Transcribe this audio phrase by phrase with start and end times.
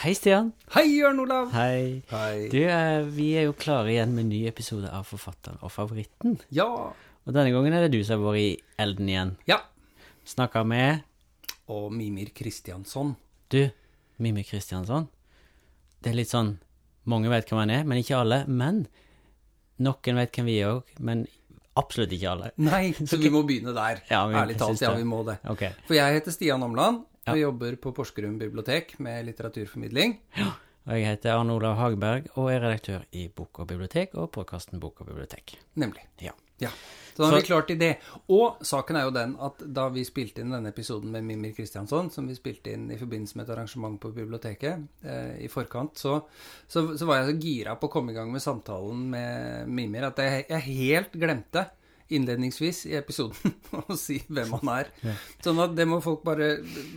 [0.00, 0.46] Hei, Stian.
[0.72, 1.50] Hei, Jørn Olav.
[1.52, 2.00] Hei.
[2.08, 2.46] Hei.
[2.48, 6.38] Du, eh, vi er jo klare igjen med en ny episode av Forfatteren og favoritten.
[6.56, 6.64] Ja.
[7.28, 9.34] Og denne gangen er det du som har vært i elden igjen.
[9.44, 9.58] Ja.
[10.24, 11.02] Snakka med
[11.68, 13.12] Og Mimir Kristiansson.
[13.50, 13.68] du,
[14.16, 15.10] Mimir Kristiansson.
[16.00, 16.56] Det er litt sånn
[17.04, 18.46] Mange vet hvem han er, men ikke alle.
[18.48, 18.86] Men
[19.84, 21.26] noen vet hvem vi er òg, men
[21.76, 22.50] absolutt ikke alle.
[22.56, 24.00] Nei, så vi må begynne der.
[24.08, 25.42] Ja, vi Ærlig talt, ja, vi må det.
[25.44, 25.76] Okay.
[25.84, 27.32] For jeg heter Stian Omland Ja.
[27.34, 30.18] og jobber på Porsgrunn bibliotek med litteraturformidling.
[30.38, 30.52] Ja.
[30.88, 34.80] Og jeg heter Arne Olav Hageberg og er redaktør i Bok og bibliotek og podkasten
[34.80, 35.58] Bok og bibliotek.
[35.76, 36.06] Nemlig.
[36.24, 36.32] Ja.
[36.60, 36.70] Ja.
[37.14, 37.96] Så da har Så- vi klart i det.
[38.28, 42.10] Og saken er jo den at da vi spilte inn denne episoden med Mimir Kristiansson,
[42.10, 46.22] som vi spilte inn i forbindelse med et arrangement på biblioteket eh, i forkant, så,
[46.68, 50.04] så, så var jeg så gira på å komme i gang med samtalen med Mimir
[50.08, 51.66] at jeg, jeg helt glemte
[52.10, 54.90] innledningsvis i episoden og si hvem han er.
[55.44, 56.52] Sånn at det må folk bare,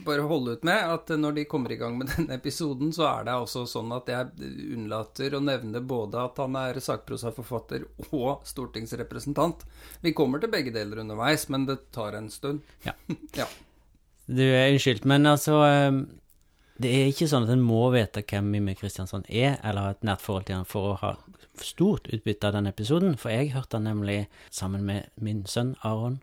[0.05, 3.27] bare holde ut med, at når de kommer i gang med denne episoden, så er
[3.27, 9.65] det også sånn at jeg unnlater å nevne både at han er sakprosaforfatter og stortingsrepresentant.
[10.01, 12.65] Vi kommer til begge deler underveis, men det tar en stund.
[12.87, 12.97] Ja.
[13.41, 13.47] ja.
[14.25, 15.95] Du er unnskyldt, men altså eh,
[16.79, 20.05] Det er ikke sånn at en må vite hvem Mimmi Kristiansson er, eller ha et
[20.07, 21.15] nært forhold til han for å ha
[21.61, 26.21] stort utbytte av den episoden, for jeg hørte han nemlig sammen med min sønn Aron,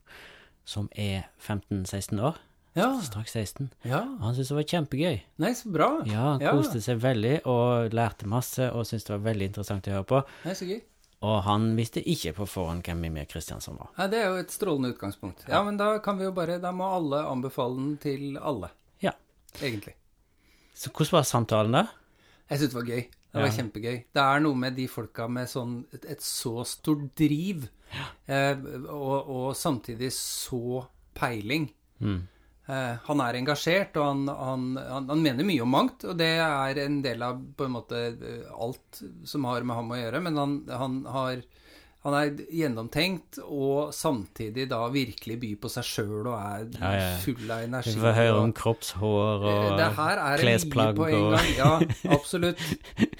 [0.64, 2.36] som er 15-16 år,
[2.76, 3.00] Ja.
[3.02, 3.70] straks 16.
[3.84, 4.00] ja.
[4.20, 5.20] Han syntes det var kjempegøy.
[5.38, 5.88] Nei, så bra.
[6.06, 9.90] Ja, han koste seg veldig og lærte masse og syntes det var veldig interessant å
[9.96, 10.22] høre på.
[10.44, 10.80] Nei, så gøy.
[11.22, 13.90] Og han visste ikke på forhånd hvem Mimmi Kristiansson var.
[13.98, 15.42] Nei, det er jo et strålende utgangspunkt.
[15.48, 18.70] Ja, men da kan vi jo bare Da må alle anbefale den til alle,
[19.02, 19.12] Ja.
[19.60, 19.94] egentlig.
[20.74, 21.88] Så hvordan var samtalen da?
[22.48, 23.04] Jeg syntes det var gøy.
[23.30, 23.52] Det var Ja.
[23.60, 23.96] kjempegøy.
[24.12, 27.68] Det er noe med de folka med sånn et, et så stort driv,
[28.26, 28.56] eh,
[28.90, 31.68] og, og samtidig så peiling.
[32.00, 32.20] Mm.
[32.70, 36.32] Eh, han er engasjert, og han, han, han, han mener mye om mangt, og det
[36.42, 40.22] er en del av på en måte eh, alt som har med ham å gjøre,
[40.26, 41.42] men han, han har
[42.02, 47.10] han er gjennomtenkt, og samtidig da virkelig byr på seg sjøl og er Ja, ja.
[47.20, 47.92] full av energi.
[47.92, 51.50] Vi får høre om kroppshår Eh, og mye klesplagg og gang.
[51.58, 51.72] Ja,
[52.16, 52.62] absolutt.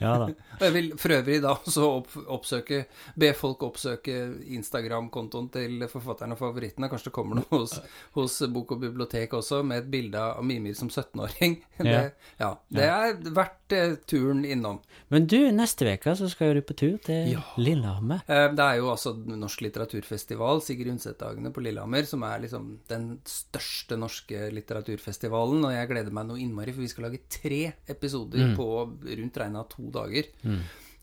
[0.00, 0.26] Ja da.
[0.54, 2.84] Og jeg vil for øvrig da også opp, oppsøke,
[3.18, 4.14] be folk oppsøke
[4.56, 6.88] Instagram-kontoen til forfatteren og favorittene.
[6.90, 7.76] Kanskje det kommer noe hos,
[8.16, 11.58] hos Bok og bibliotek også, med et bilde av Mimir som 17-åring.
[11.84, 12.02] Det, Ja.
[12.40, 14.78] ja, det er verdt eh, turen innom.
[15.12, 17.42] Men du, neste uke så skal du på tur til Ja.
[17.60, 18.23] Lillehammer.
[18.24, 23.08] Eh, det er jo altså Norsk litteraturfestival, Sigrid Undset-dagene på Lillehammer, som er liksom den
[23.28, 25.64] største norske litteraturfestivalen.
[25.68, 29.64] Og jeg gleder meg noe innmari, for vi skal lage tre episoder på rundt regna
[29.68, 30.30] to dager.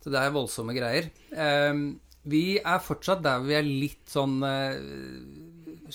[0.02, 1.12] Så det er voldsomme greier.
[1.30, 1.84] Eh,
[2.31, 4.78] vi er fortsatt der vi er litt sånn eh,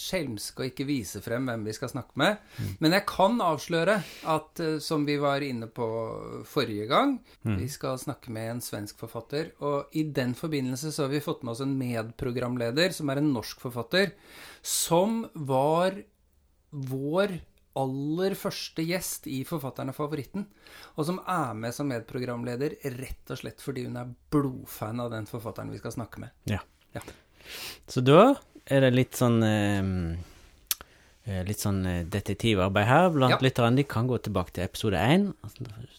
[0.00, 2.42] skjelmske og ikke vise frem hvem vi skal snakke med.
[2.82, 3.96] Men jeg kan avsløre
[4.32, 5.88] at, eh, som vi var inne på
[6.48, 9.52] forrige gang, vi skal snakke med en svensk forfatter.
[9.64, 13.32] Og i den forbindelse så har vi fått med oss en medprogramleder, som er en
[13.34, 14.12] norsk forfatter,
[14.62, 15.96] som var
[16.70, 17.38] vår
[17.76, 20.46] aller første gjest i Forfatteren og favoritten,
[20.96, 25.28] og som er med som medprogramleder rett og slett fordi hun er blodfan av den
[25.28, 26.32] forfatteren vi skal snakke med.
[26.48, 26.62] Ja.
[26.96, 27.04] Ja.
[27.86, 28.34] Så da
[28.70, 30.16] er det litt sånn eh,
[31.26, 33.38] eh, Litt sånn eh, detektivarbeid her blant Ja.
[33.42, 33.76] lytterne.
[33.76, 35.28] De kan gå tilbake til episode én,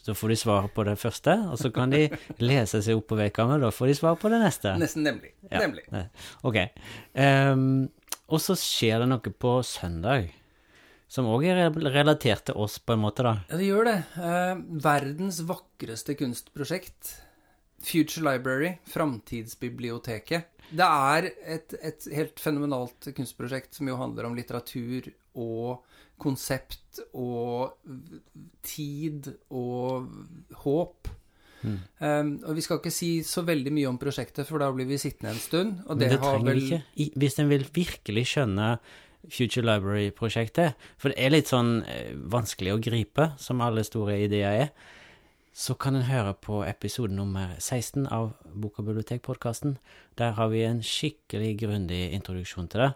[0.04, 1.36] så får de svar på det første.
[1.52, 2.06] Og så kan de
[2.40, 4.78] lese seg opp på vedkommende, da får de svar på det neste.
[4.80, 5.34] Nesten nemlig.
[5.52, 5.84] Ja, Nemlig.
[6.44, 6.58] Ok.
[7.16, 7.90] Um,
[8.28, 10.32] og så skjer det noe på søndag,
[11.08, 13.38] som òg er relatert til oss, på en måte, da.
[13.48, 13.98] Ja, det gjør det.
[14.20, 17.14] Eh, verdens vakreste kunstprosjekt.
[17.84, 20.54] Future Library, Framtidsbiblioteket.
[20.68, 25.08] Det er et, et helt fenomenalt kunstprosjekt som jo handler om litteratur
[25.38, 25.86] og
[26.20, 27.78] konsept og
[28.66, 30.10] tid og
[30.66, 31.14] håp.
[31.68, 35.00] Um, og vi skal ikke si så veldig mye om prosjektet, for da blir vi
[35.02, 35.82] sittende en stund.
[35.88, 37.20] Og Men det, det har trenger vel ikke.
[37.24, 38.70] Hvis en vil virkelig skjønne
[39.28, 44.68] Future Library-prosjektet, for det er litt sånn eh, vanskelig å gripe, som alle store ideer
[44.68, 44.94] er,
[45.58, 49.80] så kan en høre på episode nummer 16 av Bok og bibliotek-podkasten.
[50.20, 52.92] Der har vi en skikkelig grundig introduksjon til det.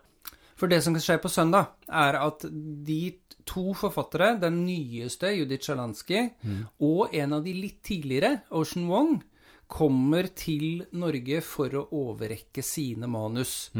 [0.59, 2.45] For det som skjer på søndag, er at
[2.85, 3.15] de
[3.49, 6.27] to forfattere, den nyeste, Judith Sjalansky,
[6.85, 9.17] og en av de litt tidligere, Ocean Wong,
[9.71, 13.71] kommer til Norge for å overrekke sine manus.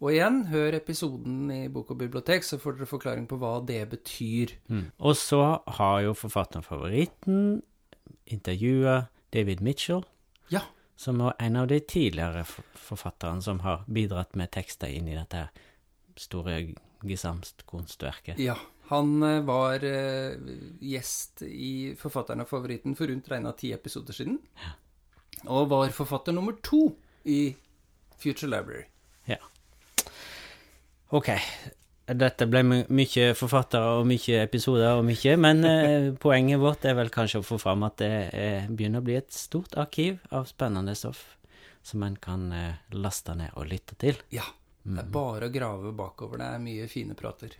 [0.00, 3.82] Og igjen, hør episoden i Bok og bibliotek, så får dere forklaring på hva det
[3.90, 4.56] betyr.
[4.96, 7.58] Og så har jo forfatteren favoritten
[8.24, 10.04] intervjua David Mitchell,
[10.48, 10.60] Ja,
[10.96, 15.48] som var en av de tidligere forfatterne som har bidratt med tekster inn i dette
[16.16, 18.38] store gesamtkunstverket.
[18.38, 18.56] ja.
[18.90, 20.32] Han eh, var eh,
[20.82, 24.40] gjest i Forfatteren og favoritten for rundt regna ti episoder siden.
[25.46, 27.54] Og var forfatter nummer to i
[28.18, 28.88] Future Library.
[29.30, 29.38] Ja.
[31.14, 31.30] Ok.
[32.16, 36.96] Dette ble my mye forfattere og mye episoder og mye, men eh, poenget vårt er
[36.98, 40.48] vel kanskje å få fram at det eh, begynner å bli et stort arkiv av
[40.50, 41.22] spennende stoff
[41.82, 44.18] som en kan eh, laste ned og lytte til.
[44.34, 44.46] Ja.
[44.80, 46.40] Det er bare å grave bakover.
[46.40, 47.52] Det er mye fine prater.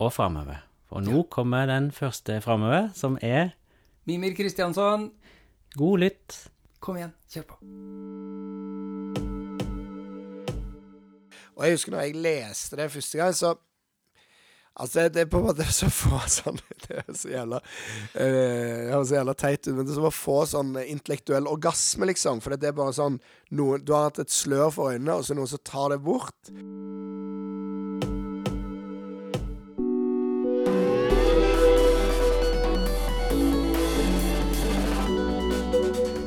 [0.00, 0.62] Og framover.
[0.92, 3.54] Og nå kommer den første framover, som er
[4.08, 5.10] Mimir Kristiansson,
[5.78, 6.40] God lytt.
[6.82, 8.61] kom igjen, kjør på.
[11.62, 13.54] Og jeg husker når jeg leste det første gang, så
[14.72, 16.56] Altså, det, er på en måte så få sånn
[16.86, 20.08] Det er så jævla uh, Det er så jævla teit ut, men det er som
[20.08, 22.40] å få sånn intellektuell orgasme, liksom.
[22.40, 23.18] For det er bare sånn
[23.52, 26.52] noen, Du har hatt et slør for øynene, og så noen som tar det bort.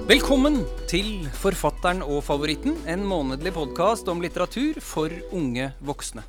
[0.06, 6.22] Velkommen til Forfatteren og favoritten, en månedlig podkast om litteratur for unge voksne.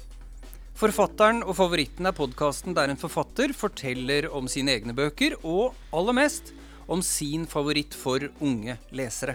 [0.81, 6.17] Forfatteren og favoritten er podkasten der en forfatter forteller om sine egne bøker, og aller
[6.17, 6.55] mest
[6.89, 9.35] om sin favoritt for unge lesere.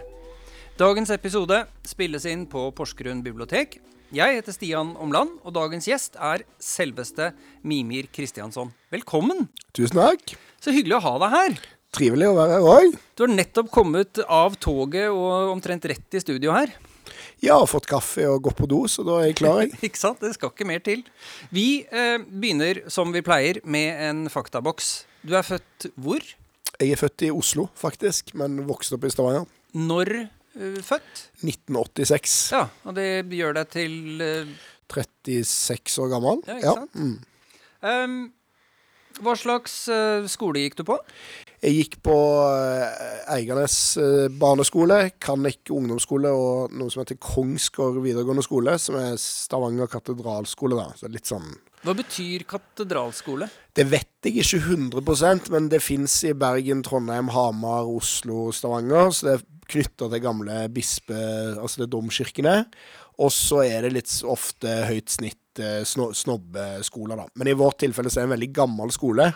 [0.79, 3.77] Dagens episode spilles inn på Porsgrunn bibliotek.
[4.09, 7.29] Jeg heter Stian Omland, og dagens gjest er selveste
[7.61, 8.73] Mimir Kristiansson.
[8.89, 9.51] Velkommen!
[9.69, 10.33] Tusen takk.
[10.57, 11.61] Så hyggelig å ha deg her.
[11.91, 12.93] Trivelig å være her òg.
[13.19, 16.71] Du har nettopp kommet av toget og omtrent rett i studio her.
[17.41, 19.73] Ja, og fått kaffe og gått på do, så da er jeg klar, jeg.
[19.89, 20.21] Ikke sant?
[20.21, 21.01] Det skal ikke mer til.
[21.51, 24.91] Vi eh, begynner som vi pleier, med en faktaboks.
[25.25, 26.23] Du er født hvor?
[26.77, 29.49] Jeg er født i Oslo, faktisk, men vokste opp i Stavanger.
[29.75, 31.25] Når eh, født?
[31.41, 32.37] 1986.
[32.55, 34.53] Ja, og det gjør deg til eh,
[34.91, 36.45] 36 år gammel.
[36.47, 36.95] Ja, ikke sant?
[36.95, 37.17] Mm.
[37.91, 38.21] em,
[39.19, 40.95] Hva slags eh, skole gikk du på?
[41.61, 42.15] Jeg gikk på
[42.47, 49.19] eh, Eiganes eh, barneskole, Kannik ungdomsskole og noe som heter Kongsgård videregående skole, som er
[49.21, 50.87] Stavanger katedralskole, da.
[50.97, 51.51] Så litt sånn
[51.85, 53.49] Hva betyr katedralskole?
[53.77, 54.63] Det vet jeg ikke
[55.03, 59.11] 100% men det fins i Bergen, Trondheim, Hamar, Oslo, Stavanger.
[59.13, 61.19] Så det er knytta til gamle bispe...
[61.57, 62.63] Altså det domkirkene.
[63.21, 67.27] Og så er det litt ofte høyt snitt eh, snobbeskoler, da.
[67.35, 69.31] Men i vårt tilfelle så er det en veldig gammel skole.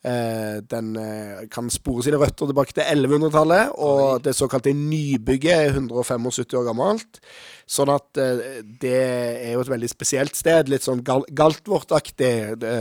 [0.00, 5.74] Eh, den eh, kan spore sine røtter tilbake til 1100-tallet, og det såkalte nybygget er
[5.74, 7.20] 175 år gammelt.
[7.68, 10.72] Sånn at eh, det er jo et veldig spesielt sted.
[10.72, 12.32] Litt sånn gal Galtvort-aktig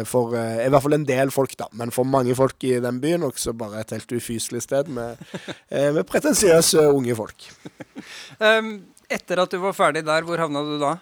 [0.07, 1.67] for i hvert fall en del folk, da.
[1.75, 5.19] Men for mange folk i den byen også bare et helt ufyselig sted med,
[5.67, 7.51] med pretensiøse unge folk.
[8.47, 8.77] Em,
[9.11, 10.95] etter at du var ferdig der, hvor havna du da?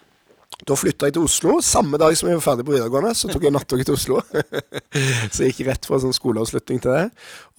[0.66, 1.58] Da flytta jeg til Oslo.
[1.62, 4.22] Samme dag som jeg var ferdig på videregående, så tok jeg nattoget til Oslo.
[5.34, 7.04] så jeg gikk rett fra sånn skoleavslutning til det.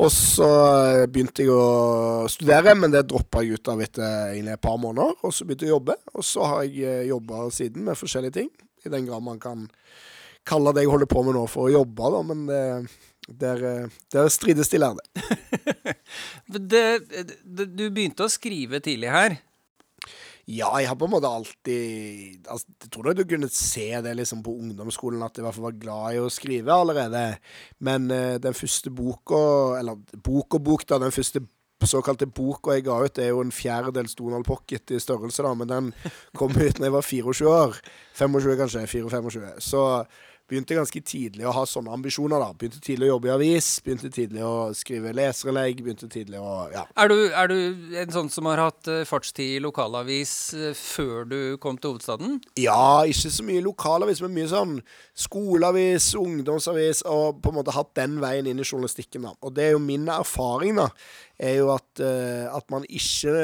[0.03, 4.65] Og så eh, begynte jeg å studere, men det droppa jeg ut av etter et
[4.65, 5.15] par måneder.
[5.23, 8.51] Og så begynte jeg å jobbe, og så har jeg jobba siden med forskjellige ting.
[8.83, 9.69] I den grad man kan
[10.49, 12.63] kalle det jeg holder på med nå for å jobbe, da, men det
[13.29, 15.01] der, eh, der strides de lærde.
[16.49, 19.37] Du begynte å skrive tidlig her.
[20.49, 24.15] Ja, jeg har på en måte alltid altså, Jeg tror nok du kunne se det
[24.17, 27.25] liksom på ungdomsskolen, at jeg i hvert fall var glad i å skrive allerede.
[27.85, 29.43] Men uh, den første boka,
[29.77, 31.45] eller bok og bok, da, den første
[31.85, 35.69] såkalte boka jeg ga ut, er jo en fjerdedels Donald Pocket i størrelse, da, men
[35.71, 35.93] den
[36.39, 37.79] kom ut da jeg var 24 år.
[38.19, 39.53] 25 kanskje, 24-25.
[39.69, 39.85] Så
[40.49, 42.55] begynte ganske tidlig å ha sånne ambisjoner, da.
[42.57, 46.85] Begynte tidlig å jobbe i avis, begynte tidlig å skrive leserinnlegg, begynte tidlig å Ja.
[46.99, 47.59] Er du, er du
[48.01, 52.39] en sånn som har hatt eh, fartstid i lokalavis eh, før du kom til hovedstaden?
[52.61, 54.75] Ja, ikke så mye lokalavis, men mye sånn
[55.19, 59.35] skoleavis, ungdomsavis, og på en måte hatt den veien inn i journalistikken, da.
[59.45, 60.89] Og det er jo min erfaring, da,
[61.39, 63.37] er jo at, eh, at man ikke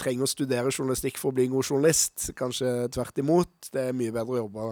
[0.00, 2.30] trenger å studere journalistikk for å bli en god journalist.
[2.38, 3.52] Kanskje tvert imot.
[3.72, 4.70] Det er mye bedre å jobbe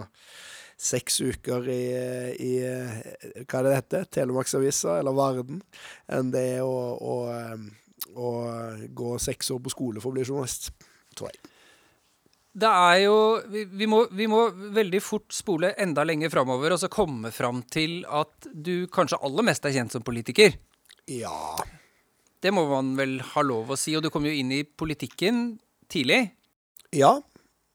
[0.81, 1.83] seks uker i,
[2.41, 3.75] i hva er det dette?
[3.75, 5.61] heter, Telemarksavisa eller Varden,
[6.09, 7.15] enn det er å, å,
[8.17, 8.31] å
[8.89, 10.71] gå seks år på skole for å bli journalist,
[11.13, 11.51] tror jeg.
[12.51, 13.15] Det er jo
[13.47, 14.41] vi, vi, må, vi må
[14.75, 19.47] veldig fort spole enda lenger framover og så komme fram til at du kanskje aller
[19.47, 20.57] mest er kjent som politiker.
[21.07, 21.55] Ja.
[22.43, 23.93] Det må man vel ha lov å si.
[23.95, 25.61] Og du kom jo inn i politikken
[25.91, 26.25] tidlig.
[26.91, 27.21] Ja,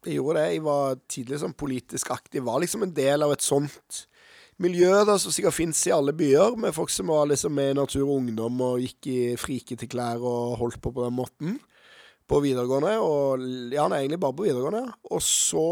[0.07, 0.51] jeg gjorde det.
[0.55, 2.45] Jeg var tidlig sånn politisk aktiv.
[2.47, 4.03] Var liksom en del av et sånt
[4.63, 7.79] miljø da, som sikkert fins i alle byer, med folk som var liksom med i
[7.79, 11.59] Natur og Ungdom og gikk i frikete klær og holdt på på den måten.
[12.27, 14.97] På videregående, og ja, nei, egentlig bare på videregående.
[15.15, 15.67] Og så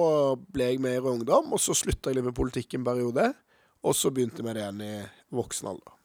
[0.55, 3.27] ble jeg med i Rød Ungdom, og så slutta jeg litt med politikk en periode.
[3.83, 4.95] Og så begynte vi det igjen i
[5.35, 5.97] voksen alder.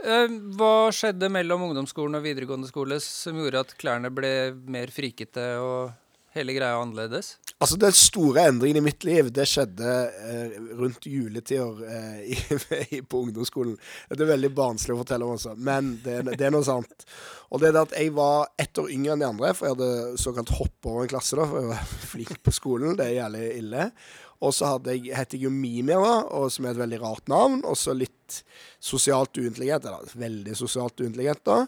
[0.00, 4.32] Eh, hva skjedde mellom ungdomsskolen og videregående skole som gjorde at klærne ble
[4.72, 5.92] mer frikete og
[6.36, 7.34] hele greia annerledes?
[7.58, 9.90] Altså, Den store endringen i mitt liv, det skjedde
[10.24, 13.76] eh, rundt juletider eh, på ungdomsskolen.
[14.08, 17.06] Det er veldig barnslig å fortelle om, også, men det, det, er noe sant.
[17.50, 20.22] Og det er at jeg var ett år yngre enn de andre, for jeg hadde
[20.22, 22.98] såkalt hopp over en klasse, da, for jeg var flink på skolen.
[22.98, 23.92] Det er jævlig ille.
[24.40, 27.60] Og så hadde jeg, het jeg jo Mimir, da, som er et veldig rart navn.
[27.68, 28.40] Og så litt
[28.80, 31.64] sosialt uintelligent, eller veldig sosialt uintelligent, da.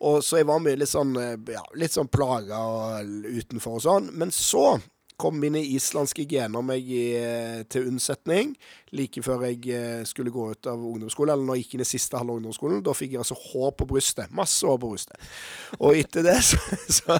[0.00, 2.58] Og så jeg var mye litt sånn, eh, ja, litt sånn plaga
[3.04, 4.10] utenfor og sånn.
[4.18, 4.74] Men så
[5.20, 8.54] kom mine islandske gener meg eh, til unnsetning
[8.94, 11.34] like før jeg eh, skulle gå ut av ungdomsskolen.
[11.34, 12.82] Eller når jeg gikk inn i siste halve ungdomsskolen.
[12.84, 14.32] Da fikk jeg altså hår på brystet.
[14.34, 15.30] Masse hår på brystet.
[15.78, 16.58] Og etter det så,
[16.98, 17.18] så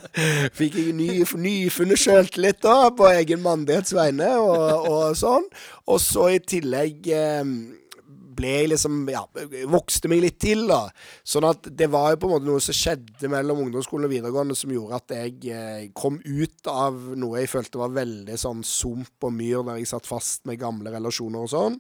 [0.55, 5.47] fikk jeg ny, nyfunnet sjøltillit da, på egen mandighets vegne og, og, sånn.
[5.91, 7.43] Og så i tillegg eh,
[8.37, 9.25] ble liksom Ja,
[9.71, 10.89] vokste meg litt til, da.
[11.27, 14.57] Sånn at det var jo på en måte noe som skjedde mellom ungdomsskolen og videregående
[14.59, 19.27] som gjorde at jeg eh, kom ut av noe jeg følte var veldig sånn sump
[19.27, 21.79] og myr, der jeg satt fast med gamle relasjoner og sånn,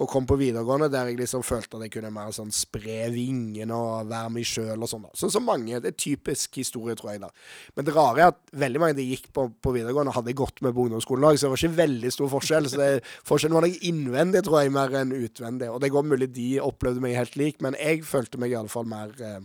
[0.00, 3.76] og kom på videregående der jeg liksom følte at jeg kunne mer sånn spre vingene
[3.76, 5.12] og være meg sjøl og sånn, da.
[5.18, 5.80] Sånn som mange.
[5.82, 7.30] Det er typisk historie, tror jeg, da.
[7.76, 10.74] Men det rare er at veldig mange de gikk på, på videregående, hadde gått med
[10.74, 12.68] på ungdomsskolen òg, så det var ikke veldig stor forskjell.
[12.70, 12.90] Så det,
[13.28, 15.70] forskjellen var nok innvendig, tror jeg, mer enn utvendig.
[15.72, 18.88] Og det er godt mulig de opplevde meg helt lik, men jeg følte meg iallfall
[18.88, 19.40] mer eh,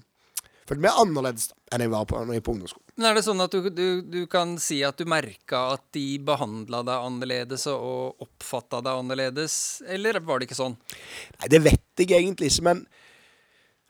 [0.67, 2.85] følte meg annerledes enn jeg var på, på ungdomsskolen.
[2.97, 6.05] Men Er det sånn at du, du, du kan si at du merka at de
[6.27, 10.77] behandla deg annerledes og oppfatta deg annerledes, eller var det ikke sånn?
[11.37, 12.83] Nei, det vet jeg egentlig ikke, men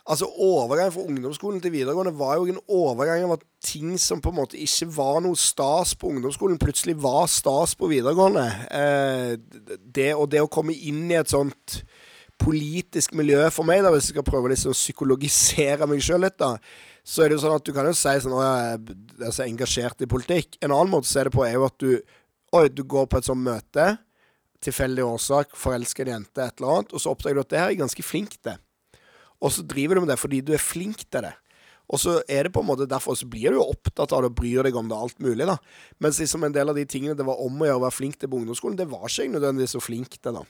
[0.08, 4.32] altså overgangen fra ungdomsskolen til videregående var jo en overgang av at ting som på
[4.32, 8.46] en måte ikke var noe stas på ungdomsskolen, plutselig var stas på videregående.
[8.72, 9.34] Eh,
[9.82, 11.82] det, og det å komme inn i et sånt
[12.41, 16.38] politisk miljø for meg, da, hvis jeg skal prøve liksom å psykologisere meg sjøl litt,
[16.39, 16.56] da,
[17.08, 19.46] så er det jo sånn at du kan jo si sånn at jeg er så
[19.46, 20.58] engasjert i politikk.
[20.62, 21.91] En annen måte å se det på er jo at du
[22.56, 23.86] Oi, du går på et sånt møte.
[24.63, 26.94] Tilfeldig årsak, forelsker en jente, et eller annet.
[26.96, 28.56] Og så oppdager du at det her er ganske flink til.
[29.44, 31.34] Og så driver du med det fordi du er flink til det.
[31.88, 34.32] Og så er det på en måte derfor så blir du jo opptatt av det
[34.34, 35.46] og bryr deg om det alt mulig.
[35.48, 35.56] da.
[36.03, 38.17] Mens liksom en del av de tingene det var om å gjøre å være flink
[38.20, 40.36] til på ungdomsskolen, det var ikke jeg nødvendigvis så flink til.
[40.36, 40.44] da.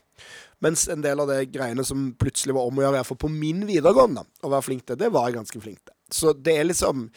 [0.65, 3.62] Mens en del av de greiene som plutselig var om å gjøre, iallfall på min
[3.70, 5.94] videregående, å være flink til, det var jeg ganske flink til.
[6.13, 7.10] Så det er liksom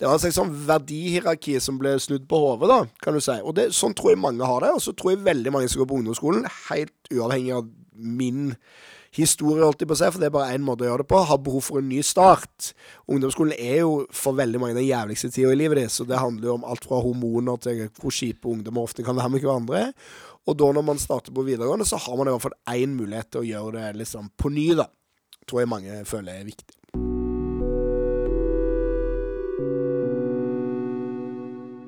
[0.00, 3.36] Det var en slags sånn verdihierarki som ble snudd på hodet, da, kan du si.
[3.38, 4.72] Og det, sånn tror jeg mange har det.
[4.74, 8.48] Og så tror jeg veldig mange som går på ungdomsskolen, helt uavhengig av min
[9.12, 11.10] historie, holdt jeg på å si, for det er bare én måte å gjøre det
[11.12, 11.20] på.
[11.28, 12.72] Har behov for en ny start.
[13.12, 16.48] Ungdomsskolen er jo for veldig mange den jævligste tida i livet ditt, så det handler
[16.48, 19.84] jo om alt fra hormoner til hvor kjipe ungdommer ofte kan være med hverandre.
[20.48, 23.30] Og da når man starter på videregående, så har man i hvert fall én mulighet
[23.30, 24.88] til å gjøre det liksom på ny, da.
[25.46, 26.78] Tror jeg mange føler er viktig.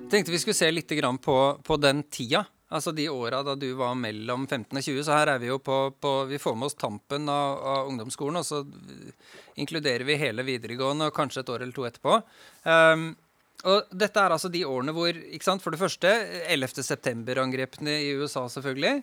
[0.05, 0.93] Jeg tenkte vi skulle se litt
[1.25, 2.45] på, på den tida.
[2.75, 5.03] Altså de åra da du var mellom 15 og 20.
[5.07, 8.41] Så her er vi jo på, på Vi får med oss tampen av, av, ungdomsskolen,
[8.41, 8.65] og så
[9.61, 12.19] inkluderer vi hele videregående og kanskje et år eller to etterpå.
[12.67, 13.13] Um,
[13.65, 16.11] og dette er altså de årene hvor ikke sant, For det første
[16.53, 16.83] 11.
[16.85, 19.01] september-angrepene i USA, selvfølgelig.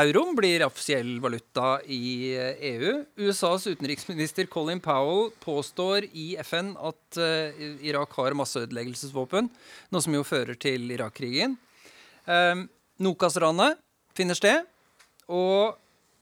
[0.00, 2.32] Euroen blir offisiell valuta i
[2.70, 2.94] EU.
[3.20, 9.50] USAs utenriksminister Colin Powell påstår i FN at uh, Irak har masseødeleggelsesvåpen,
[9.90, 11.58] noe som jo fører til Irak-krigen.
[12.28, 12.68] Um,
[13.02, 13.78] Nokas-ranet
[14.16, 14.66] finner sted,
[15.30, 15.76] og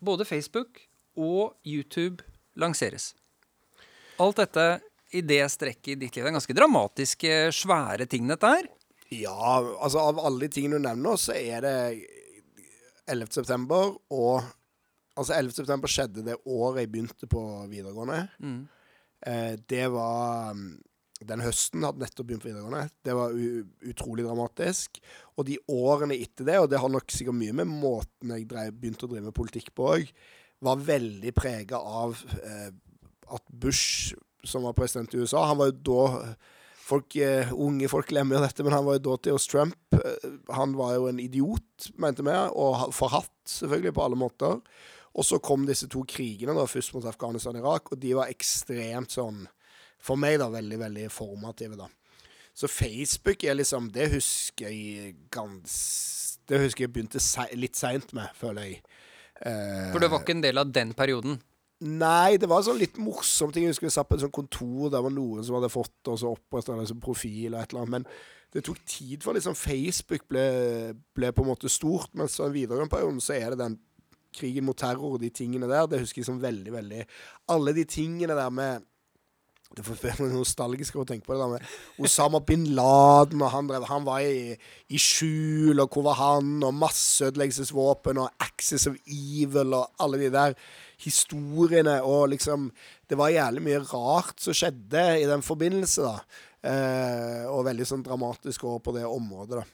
[0.04, 0.82] både Facebook
[1.16, 2.24] og YouTube
[2.60, 3.14] lanseres.
[4.20, 4.66] Alt dette
[5.16, 6.24] i det strekket i ditt liv.
[6.24, 8.68] Det er ganske dramatiske, svære ting, dette her.
[9.14, 11.76] Ja, altså av alle de tingene du nevner, så er det
[13.06, 13.32] 11.
[13.40, 14.44] september og
[15.16, 15.54] Altså 11.
[15.56, 17.40] september skjedde det året jeg begynte på
[17.70, 18.18] videregående.
[18.36, 18.58] Mm.
[19.24, 20.52] Eh, det var
[21.24, 22.90] den høsten hadde nettopp begynt på videregående.
[23.06, 23.36] Det var
[23.88, 25.00] utrolig dramatisk.
[25.36, 29.06] Og de årene etter det, og det har nok sikkert mye med måten jeg begynte
[29.06, 30.10] å drive med politikk på òg,
[30.64, 32.68] var veldig prega av eh,
[33.36, 34.14] at Bush,
[34.46, 36.36] som var president i USA, han var jo da
[36.86, 39.78] folk, eh, Unge folk glemmer jo dette, men han var jo da til hos Trump.
[39.96, 44.60] Eh, han var jo en idiot, mente vi, og forhatt, selvfølgelig, på alle måter.
[45.16, 48.32] Og så kom disse to krigene, da, først mot Afghanistan og Irak, og de var
[48.32, 49.46] ekstremt sånn
[50.06, 51.88] for meg, da, veldig, veldig formative, da.
[52.56, 55.74] Så Facebook er liksom Det husker jeg gans...
[56.46, 58.76] Det husker jeg begynte se, litt seint med, føler jeg.
[59.42, 61.40] Eh, For det var ikke en del av den perioden?
[61.84, 63.66] Nei, det var sånn litt morsom ting.
[63.66, 66.24] Jeg husker vi satt på et sånt kontor, der var noen som hadde fått oss
[66.24, 67.96] oppretta liksom profil og et eller annet.
[67.96, 70.46] Men det tok tid før liksom Facebook ble,
[71.18, 72.14] ble på en måte stort.
[72.16, 73.76] Mens i den videregående perioden så er det den
[74.36, 77.04] krigen mot terror og de tingene der, det husker jeg som veldig, veldig
[77.54, 78.84] Alle de tingene der med
[79.74, 79.82] det
[80.20, 84.06] meg nostalgisk å tenke på det der med Osama bin Laden, og han, drev, han
[84.06, 84.54] var i,
[84.88, 90.30] i, skjul, og hvor var han, og masseødeleggelsesvåpen, og Axis of Evil, og alle de
[90.32, 90.56] der
[91.02, 92.70] historiene, og liksom
[93.06, 96.40] Det var jævlig mye rart som skjedde i den forbindelse, da.
[96.66, 99.66] Eh, og veldig sånn dramatisk over på det området, da.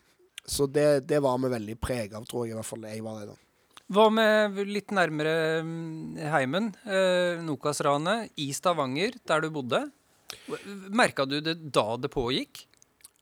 [0.44, 3.22] Så det, det var vi veldig prega av, tror jeg, i hvert fall jeg var
[3.22, 3.51] det, da.
[3.92, 6.70] Hva med litt nærmere mm, heimen?
[6.88, 9.82] Eh, Nokas-ranet i Stavanger, der du bodde.
[10.88, 12.64] Merka du det da det pågikk?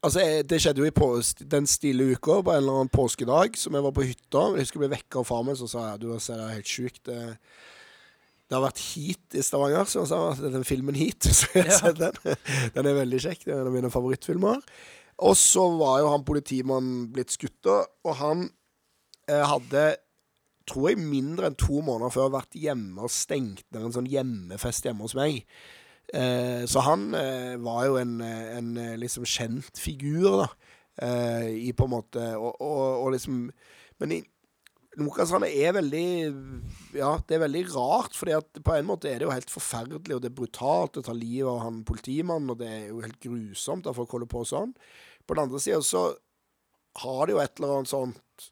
[0.00, 1.08] Altså, Det skjedde jo i på,
[1.52, 4.44] den stille uka, på en eller annen påskedag, som jeg var på hytta.
[4.54, 6.54] Jeg husker jeg ble vekka av far min, så sa jeg du ser det er
[6.60, 7.02] helt sjukt.
[7.08, 7.18] Det,
[8.46, 11.26] det, har vært Heat i Stavanger, så han sa den filmen Heat.
[11.40, 12.38] Så jeg har sett den.
[12.76, 13.42] Den er veldig kjekk.
[13.42, 14.62] Det er en av mine favorittfilmer.
[15.26, 18.46] Og så var jo han politimannen blitt skutt, og han
[19.28, 19.84] eh, hadde
[20.68, 24.86] tror jeg mindre enn to måneder før vært hjemme og stengt ned en sånn hjemmefest
[24.86, 25.44] hjemme hos meg.
[26.10, 30.50] Eh, så han eh, var jo en, en, liksom kjent figur, da.
[31.06, 33.44] Eh, I på en måte Og, og, og liksom
[34.02, 34.18] Men i
[34.98, 36.02] Nokas-ranet er veldig
[36.98, 40.16] Ja, det er veldig rart, fordi at på en måte er det jo helt forferdelig,
[40.16, 40.96] og det er brutalt.
[40.96, 44.28] Det tar livet av han politimannen, og det er jo helt grusomt at folk holder
[44.34, 44.74] på sånn.
[45.24, 46.08] På den andre sida så
[47.04, 48.50] har det jo et eller annet sånt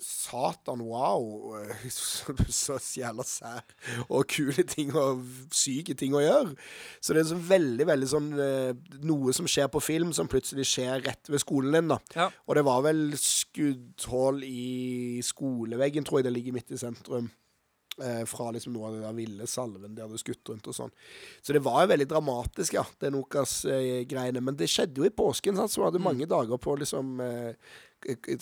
[0.00, 1.56] Satan, wow.
[1.90, 3.64] Så, så jævla sær
[4.08, 6.54] og kule ting og syke ting å gjøre.
[7.02, 8.70] Så det er så veldig, veldig sånn eh,
[9.06, 12.00] Noe som skjer på film, som plutselig skjer rett ved skolen din, da.
[12.16, 12.30] Ja.
[12.46, 17.30] Og det var vel skuddhull i skoleveggen, tror jeg det ligger midt i sentrum.
[18.00, 20.92] Eh, fra liksom noe av den der ville salven de hadde skutt rundt og sånn.
[21.44, 24.40] Så det var jo veldig dramatisk, ja, det Nokas-greiene.
[24.40, 25.72] Eh, Men det skjedde jo i påsken, sant?
[25.72, 26.06] så vi hadde mm.
[26.06, 27.74] mange dager på liksom eh,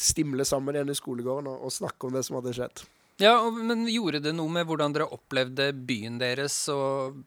[0.00, 2.84] stimle sammen igjen i skolegården og, og snakke om det som hadde skjedd.
[3.18, 7.18] Ja, Men gjorde det noe med hvordan dere opplevde byen deres og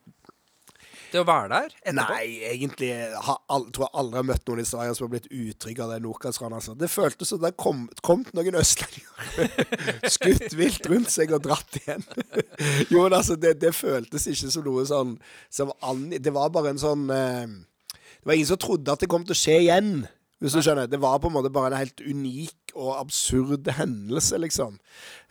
[1.11, 2.15] det å være der etterpå?
[2.15, 2.91] Nei, egentlig
[3.25, 5.91] har, all, tror jeg aldri har møtt noen i Sverige som har blitt utrygg av
[5.91, 6.55] det Nordkastrand.
[6.55, 6.75] Altså.
[6.79, 12.05] Det føltes som det kom, kom noen østlendinger skutt vilt rundt seg og dratt igjen.
[12.93, 15.17] jo, men altså, det, det, føltes ikke som noe sånn
[15.51, 17.43] som an, Det var bare en sånn eh,
[17.91, 19.93] Det var ingen som trodde at det kom til å skje igjen.
[20.41, 20.89] Hvis du skjønner.
[20.89, 24.79] Det var på en måte bare en helt unik og absurd hendelse, liksom.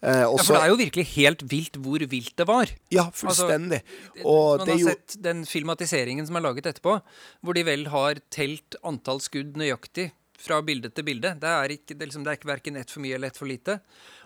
[0.04, 2.70] Eh, ja, For det er jo virkelig helt vilt hvor vilt det var.
[2.94, 3.80] Ja, fullstendig.
[4.20, 4.92] Altså, man har jo...
[4.92, 7.00] sett den filmatiseringen som er laget etterpå,
[7.42, 11.34] hvor de vel har telt antall skudd nøyaktig fra bilde til bilde.
[11.42, 13.40] Det er ikke, det er liksom, det er ikke verken ett for mye eller ett
[13.40, 13.80] for lite.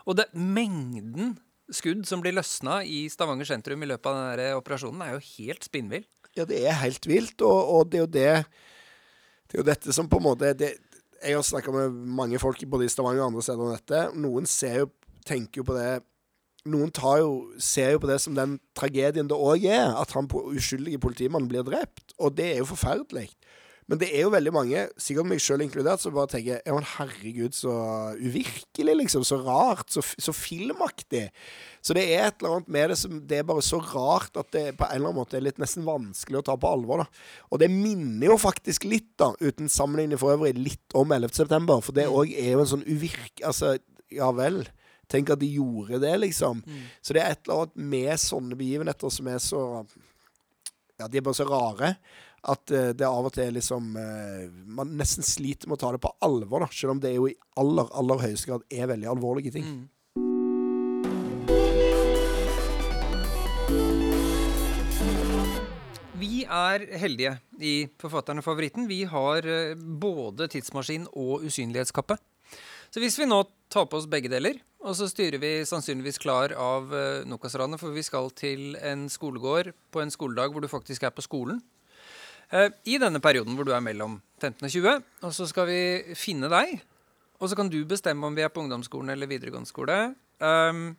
[0.05, 1.35] Og det, mengden
[1.73, 5.65] skudd som blir løsna i Stavanger sentrum i løpet av denne operasjonen, er jo helt
[5.65, 6.05] spinnvill.
[6.35, 8.31] Ja, det er helt vilt, og, og det er jo det
[9.49, 10.75] det er jo dette som på en måte det,
[11.25, 14.01] Jeg har snakka med mange folk både i Stavanger og andre steder om dette.
[14.21, 14.91] Noen ser jo,
[15.25, 16.03] tenker jo på det
[16.65, 16.89] Noen
[17.21, 21.49] jo, ser jo på det som den tragedien det òg er, at han uskyldige politimannen
[21.49, 22.15] blir drept.
[22.17, 23.27] Og det er jo forferdelig.
[23.91, 26.87] Men det er jo veldig mange, sikkert meg sjøl inkludert, som bare tenker ja, men
[26.95, 27.75] herregud, så
[28.17, 29.27] uvirkelig, liksom.
[29.29, 29.91] Så rart.
[29.93, 31.27] Så, så, filmaktig.
[31.85, 34.49] Så det er et eller annet med det som Det er bare så rart at
[34.57, 37.27] det på en eller annen måte er litt nesten vanskelig å ta på alvor, da.
[37.53, 41.37] Og det minner jo faktisk litt, da, uten sammenligning for øvrig, litt om 11.
[41.43, 41.85] september.
[41.85, 42.41] For det òg mm.
[42.41, 43.45] er jo en sånn uvirk...
[43.45, 43.77] Altså,
[44.15, 44.63] ja vel.
[45.11, 46.65] Tenk at de gjorde det, liksom.
[46.65, 46.85] Mm.
[47.05, 49.63] Så det er et eller annet med sånne begivenheter som er så
[50.95, 51.97] Ja, de er bare så rare
[52.45, 54.45] at uh, det av og til liksom uh,
[54.77, 57.37] Man nesten sliter med å ta det på alvor, da, selv om det jo i
[57.61, 59.65] aller, aller høyeste grad er veldig alvorlige ting.
[59.65, 59.85] Mm.
[66.21, 68.89] Vi er heldige i Forfatteren favoritten.
[68.91, 72.19] Vi har uh, både tidsmaskin og usynlighetskappe.
[72.93, 73.41] Så hvis vi nå
[73.73, 76.93] tar på oss begge deler, og så styrer vi sannsynligvis klar av
[77.27, 81.25] Nokas-ranet, for vi skal til en skolegård på en skoledag hvor du faktisk er på
[81.25, 81.59] skolen.
[82.53, 85.81] Eh, I denne perioden hvor du er mellom 15 og 20, og så skal vi
[86.19, 86.77] finne deg.
[87.41, 89.99] Og så kan du bestemme om vi er på ungdomsskolen eller videregående skole.
[90.41, 90.95] Um,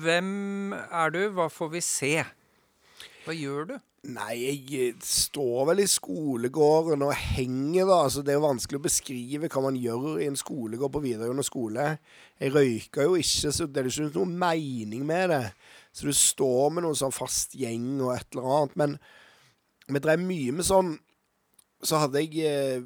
[0.00, 1.22] hvem er du?
[1.34, 2.14] Hva får vi se?
[3.24, 3.74] Hva gjør du?
[4.04, 8.02] Nei, jeg eh, står vel i skolegården og henger, da.
[8.04, 11.46] Altså, det er jo vanskelig å beskrive hva man gjør i en skolegård på videregående
[11.46, 11.86] skole.
[12.42, 15.44] Jeg røyker jo ikke, så det er ikke noe mening med det.
[15.96, 18.76] Så du står med noen sånn fast gjeng og et eller annet.
[18.82, 18.98] Men
[19.88, 20.94] vi drev mye med sånn
[21.84, 22.82] så hadde jeg eh,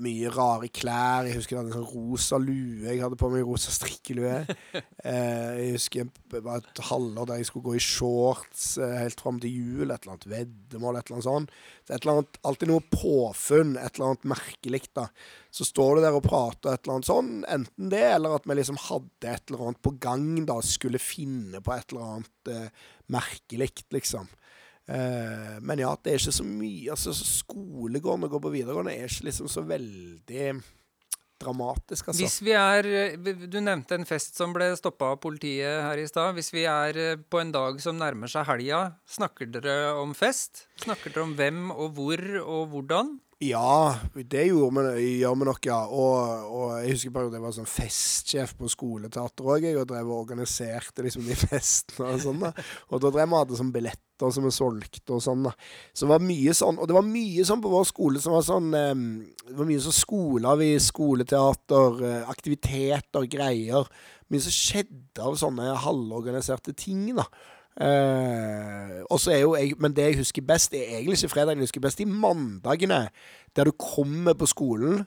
[0.00, 1.26] mye rare klær.
[1.28, 2.86] Jeg husker jeg hadde en sånn rosa lue.
[2.86, 4.40] Jeg hadde på meg rosa strikkelue.
[5.00, 9.22] Eh, jeg husker det var et halvår der jeg skulle gå i shorts eh, helt
[9.22, 9.86] fram til jul.
[9.86, 11.54] Et eller annet veddemål, et eller annet sånt.
[11.88, 14.82] Så et eller annet, alltid noe påfunn, et eller annet merkelig.
[14.98, 15.06] da.
[15.56, 17.32] Så står du der og prater et eller annet sånn.
[17.48, 20.58] Enten det, eller at vi liksom hadde et eller annet på gang, da.
[20.68, 24.28] Skulle finne på et eller annet eh, merkelig, liksom.
[24.90, 29.06] Eh, men ja, det er ikke så mye altså Skolegården og gå på videregående er
[29.06, 30.46] ikke liksom så veldig
[31.40, 32.24] dramatisk, altså.
[32.24, 32.88] Hvis vi er
[33.46, 36.34] Du nevnte en fest som ble stoppa av politiet her i stad.
[36.36, 40.66] Hvis vi er eh, på en dag som nærmer seg helga, snakker dere om fest?
[40.82, 43.18] Snakker dere om hvem og hvor og hvordan?
[43.40, 45.78] Ja, det gjorde vi, gjør vi nok, ja.
[45.88, 50.10] Og, og jeg husker bare at jeg var sånn festsjef på skoleteater òg, og drev
[50.10, 52.42] og organiserte liksom de festene og sånn.
[52.42, 52.52] da.
[52.90, 53.72] Og da drev vi hadde sånn
[54.20, 55.44] billetter som er solgt og sånn.
[55.44, 55.52] da.
[55.94, 58.42] Så det var mye sånn, og det var mye sånn på vår skole som var
[58.44, 59.04] sånn um,
[59.46, 63.88] Det var mye sånn skoler i skoleteater, eh, aktiviteter, greier.
[64.30, 67.26] Mye som skjedde av sånne halvorganiserte ting, da.
[67.80, 71.62] Uh, og så er jo jeg, Men det jeg husker best, er egentlig ikke fredagen.
[71.62, 73.08] Jeg husker best de mandagene
[73.56, 75.06] der du kommer på skolen,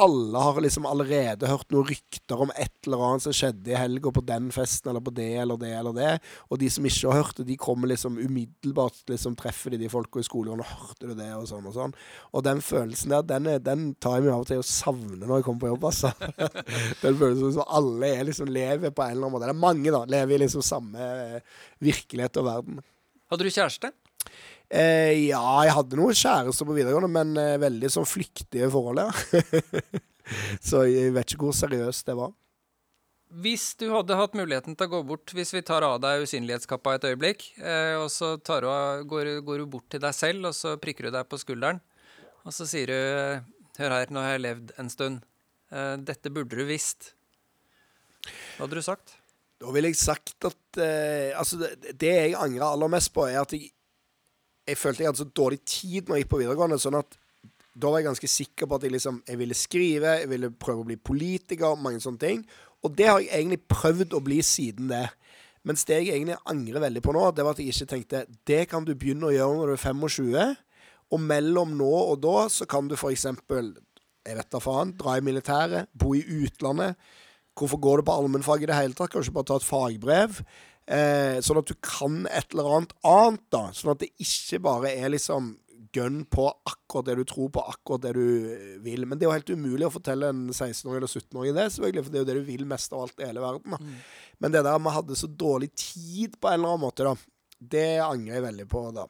[0.00, 4.12] alle har liksom allerede hørt noen rykter om et eller annet som skjedde i helga
[4.14, 6.12] på den festen, eller på det eller det eller det.
[6.48, 9.90] Og de som ikke har hørt det, de kommer liksom umiddelbart liksom treffer de de
[9.92, 11.96] folka i skolen og hørte du det, og sånn og sånn.
[12.34, 15.24] Og den følelsen der, den, er, den tar jeg meg av og til å savne
[15.24, 16.12] når jeg kommer på jobb, altså.
[17.04, 19.48] den følelsen som alle er liksom lever på en eller annen måte.
[19.48, 20.04] Det er mange, da.
[20.16, 21.10] Lever i liksom samme
[21.82, 22.86] virkelighet og verden.
[23.30, 23.92] Hadde du kjæreste?
[24.70, 29.40] Eh, ja, jeg hadde noen kjærester på videregående, men eh, veldig sånn flyktige forhold, ja.
[30.68, 32.30] så jeg vet ikke hvor seriøst det var.
[33.42, 36.96] Hvis du hadde hatt muligheten til å gå bort, hvis vi tar av deg usynlighetskappa
[36.96, 38.68] et øyeblikk, eh, og så du,
[39.10, 41.82] går, går, du bort til deg selv, og så prikker du deg på skulderen,
[42.46, 45.20] og så sier du Hør her, nå har jeg levd en stund.
[45.72, 47.14] Eh, dette burde du visst.
[48.58, 49.14] Hva hadde du sagt?
[49.62, 53.38] Da ville jeg sagt at eh, Altså, det, det jeg angrer aller mest på, er
[53.40, 53.70] at jeg
[54.70, 56.78] jeg følte jeg hadde så dårlig tid når jeg gikk på videregående.
[56.80, 57.18] sånn at
[57.80, 60.82] da var jeg ganske sikker på at jeg liksom Jeg ville skrive, jeg ville prøve
[60.82, 62.42] å bli politiker, mange sånne ting.
[62.82, 65.06] Og det har jeg egentlig prøvd å bli siden det.
[65.66, 68.62] Mens det jeg egentlig angrer veldig på nå, det var at jeg ikke tenkte det
[68.70, 70.54] kan du begynne å gjøre når du er 25.
[71.10, 73.26] Og mellom nå og da så kan du f.eks.
[73.26, 74.94] Jeg vet da faen.
[74.96, 75.90] Dra i militæret.
[75.92, 76.96] Bo i utlandet.
[77.58, 79.12] Hvorfor går du på allmennfag i det hele tatt?
[79.12, 80.40] Kanskje bare ta et fagbrev?
[80.86, 83.64] Eh, sånn at du kan et eller annet annet, da.
[83.76, 85.54] Sånn at det ikke bare er liksom
[85.94, 89.06] gønn på akkurat det du tror på, akkurat det du vil.
[89.06, 92.12] Men det er jo helt umulig å fortelle en 16-åring eller 17-åring det, selvfølgelig, for
[92.12, 93.76] det er jo det du vil mest av alt i hele verden.
[93.76, 93.80] da.
[93.82, 94.00] Mm.
[94.38, 97.14] Men det der vi hadde så dårlig tid på en eller annen måte, da,
[97.74, 99.06] det angrer jeg veldig på, da.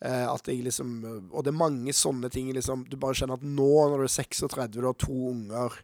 [0.00, 0.92] Eh, at jeg liksom
[1.28, 4.14] Og det er mange sånne ting liksom Du bare kjenner at nå, når du er
[4.14, 5.76] 36, du har to unger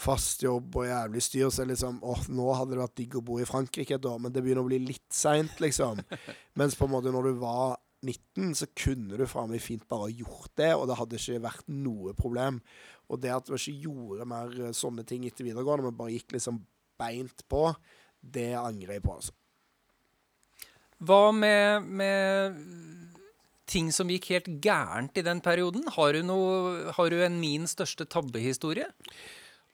[0.00, 3.38] fast jobb og jævlig styr, så liksom åh, nå hadde det vært digg å bo
[3.40, 6.00] i Frankrike et år, men det begynner å bli litt seint, liksom.
[6.58, 10.08] Mens på en måte når du var 19, så kunne du faen meg fint bare
[10.14, 12.62] gjort det, og det hadde ikke vært noe problem.
[13.12, 16.36] Og det at vi ikke gjorde mer eh, sånne ting etter videregående, men bare gikk
[16.36, 16.62] liksom
[17.00, 17.66] beint på,
[18.20, 19.36] det angrer jeg på, altså.
[21.00, 22.56] Hva med, med
[23.70, 25.86] ting som gikk helt gærent i den perioden?
[25.94, 28.90] Har du, noe, har du en min største tabbehistorie?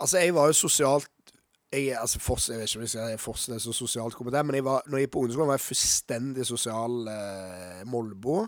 [0.00, 1.10] Altså, jeg var jo sosialt
[1.72, 4.58] jeg, altså, fortsatt, jeg vet ikke om jeg skal fortsatt er så sosialt kompetent, men
[4.60, 8.38] jeg var, når jeg gikk på ungdomsskolen, var jeg fullstendig sosial eh, molbo.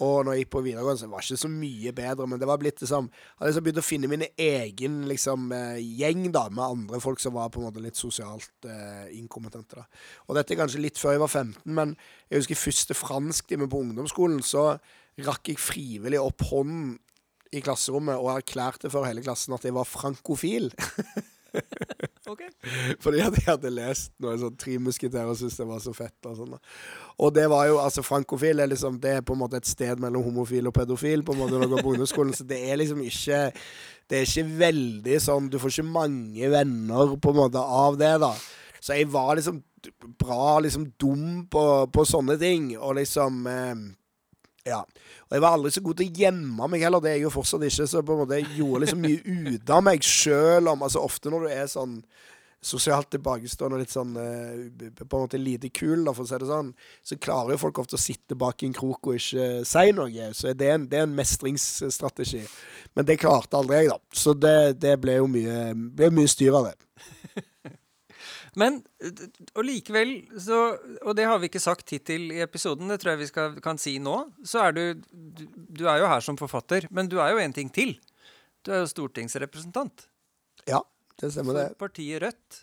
[0.00, 2.48] Og når jeg gikk på videregående, så var det ikke så mye bedre, men det
[2.48, 6.64] var blitt liksom hadde liksom begynt å finne min egen liksom, eh, gjeng da, med
[6.64, 9.82] andre folk som var på en måte litt sosialt eh, inkompetente.
[9.82, 9.84] da.
[10.28, 11.94] Og dette er kanskje litt før jeg var 15, men
[12.30, 14.72] jeg husker første fransktime på ungdomsskolen, så
[15.20, 16.96] rakk jeg frivillig opp hånden
[17.50, 20.70] i klasserommet og erklærte for hele klassen at jeg var frankofil.
[22.32, 22.50] okay.
[23.02, 26.18] Fordi at jeg hadde lest noe sånn Tre musketerer og syntes det var så fett.
[26.28, 26.54] Og sånn
[27.18, 29.98] Og det var jo, altså frankofil er liksom Det er på en måte et sted
[30.02, 32.36] mellom homofil og pedofil på en måte når du går på ungdomsskolen.
[32.36, 33.42] Så det er liksom ikke
[34.10, 38.14] Det er ikke veldig sånn Du får ikke mange venner på en måte av det,
[38.22, 38.34] da.
[38.80, 39.58] Så jeg var liksom
[40.20, 42.72] bra liksom dum på, på sånne ting.
[42.78, 43.82] Og liksom eh,
[44.66, 44.80] ja.
[45.28, 47.36] Og jeg var aldri så god til å gjemme meg heller, det er jeg jo
[47.36, 47.86] fortsatt ikke.
[47.88, 51.46] Så på en måte jeg gjorde liksom mye ut av meg sjøl Altså ofte når
[51.46, 52.00] du er sånn
[52.60, 56.40] sosialt tilbakestående og litt sånn uh, på en måte lite kul, da, for å si
[56.42, 56.74] det sånn,
[57.08, 60.26] så klarer jo folk ofte å sitte bak en krok og ikke si noe.
[60.36, 62.42] Så det er en, det er en mestringsstrategi.
[62.98, 63.98] Men det klarte aldri jeg, da.
[64.12, 65.72] Så det, det ble jo mye,
[66.12, 66.76] mye styr av det.
[68.60, 68.80] Men
[69.54, 70.58] og likevel så
[71.06, 73.80] Og det har vi ikke sagt hittil i episoden, det tror jeg vi skal, kan
[73.80, 74.16] si nå.
[74.44, 75.44] Så er du, du
[75.80, 77.96] Du er jo her som forfatter, men du er jo en ting til.
[78.66, 80.06] Du er jo stortingsrepresentant.
[80.68, 80.82] Ja,
[81.20, 81.66] det stemmer det.
[81.72, 82.62] For partiet Rødt.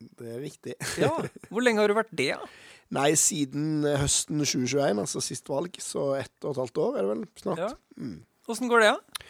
[0.00, 0.74] Det er viktig.
[1.02, 1.12] ja.
[1.52, 2.48] Hvor lenge har du vært det, da?
[2.96, 5.76] Nei, siden høsten 2021, altså sist valg.
[5.82, 7.60] Så ett og et halvt år er det vel snart.
[7.62, 7.70] Ja.
[8.00, 8.16] Mm.
[8.50, 9.28] Går det, da?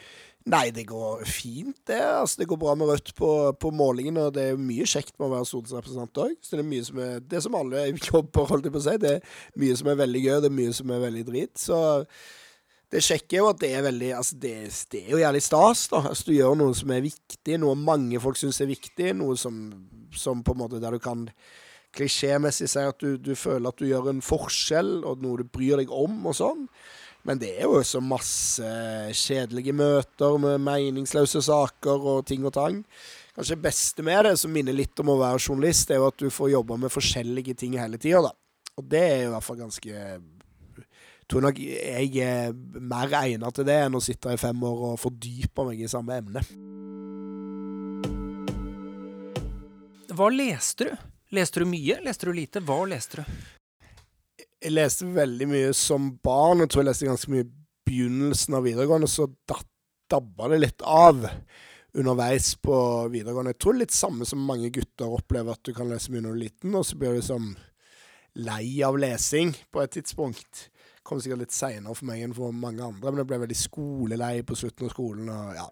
[0.49, 2.01] Nei, det går fint, det.
[2.01, 5.29] Altså, det går bra med Rødt på, på målingen, og det er mye kjekt med
[5.29, 6.37] å være stortingsrepresentant òg.
[6.41, 8.97] Så det er mye som er Det som alle jobber, holdt jeg på å si.
[9.03, 11.53] Det er mye som er veldig gøy, det er mye som er veldig drit.
[11.61, 11.81] Så
[12.91, 14.55] det kjekke er jo at det er veldig Altså, det,
[14.95, 16.05] det er jo jævlig stas, da.
[16.11, 19.61] Altså, du gjør noe som er viktig, noe mange folk syns er viktig, noe som,
[20.17, 21.29] som på en måte der du kan
[21.97, 25.83] klisjémessig si at du, du føler at du gjør en forskjell, og noe du bryr
[25.83, 26.67] deg om, og sånn.
[27.29, 28.69] Men det er jo også masse
[29.17, 32.83] kjedelige møter med meningsløse saker og ting og tang.
[33.37, 36.21] Kanskje det beste med det, som minner litt om å være journalist, er jo at
[36.21, 38.35] du får jobbe med forskjellige ting hele tida, da.
[38.81, 40.05] Og det er jo i hvert fall ganske
[41.31, 42.51] tror nok jeg er
[42.83, 46.19] mer egnet til det enn å sitte i fem år og fordype meg i samme
[46.19, 46.43] emne.
[50.11, 51.07] Hva leste du?
[51.37, 52.01] Leste du mye?
[52.03, 52.63] Leste du lite?
[52.67, 53.60] Hva leste du?
[54.61, 56.65] Jeg leste veldig mye som barn.
[56.65, 57.49] Jeg tror jeg leste ganske mye
[57.89, 59.27] begynnelsen av videregående, så
[60.11, 61.25] dabba det litt av
[61.97, 62.77] underveis på
[63.11, 63.55] videregående.
[63.55, 66.39] Jeg tror litt samme som mange gutter opplever, at du kan lese mye når du
[66.39, 67.55] er liten, og så blir du liksom
[68.41, 70.67] lei av lesing på et tidspunkt.
[70.71, 73.59] Det kom sikkert litt seinere for meg enn for mange andre, men jeg ble veldig
[73.59, 75.33] skolelei på slutten av skolen.
[75.33, 75.67] og ja,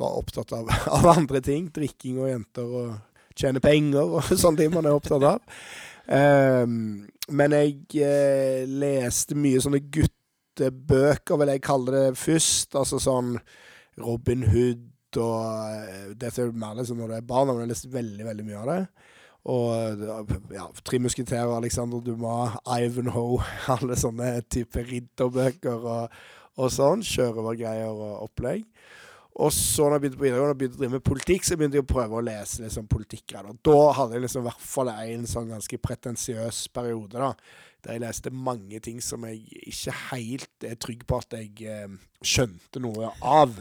[0.00, 1.68] Var opptatt av, av andre ting.
[1.74, 2.94] Drikking og jenter og
[3.36, 5.58] tjene penger og sånne ting man er opptatt av.
[6.04, 12.76] Um, men jeg eh, leste mye sånne guttebøker, vil jeg kalle det først.
[12.76, 13.36] Altså sånn
[14.02, 14.90] Robin Hood
[15.22, 18.24] og uh, Dette er mer liksom når det er barn, men jeg har lest veldig,
[18.26, 18.80] veldig mye av det.
[19.54, 20.04] Og
[20.56, 26.18] ja, Tre musketerer, Alexander Dumas, Ivanhoe, alle sånne type ridderbøker og,
[26.58, 27.04] og sånn.
[27.06, 28.64] Sjørøvergreier og opplegg.
[29.34, 31.78] Og så når jeg begynte på videregående og begynte å drive med politikk, så begynte
[31.80, 33.56] jeg å prøve å lese liksom, politikkgreier.
[33.66, 37.32] Da hadde jeg liksom i hvert fall en sånn ganske pretensiøs periode, da.
[37.84, 41.96] Der jeg leste mange ting som jeg ikke helt er trygg på at jeg eh,
[42.24, 43.58] skjønte noe av.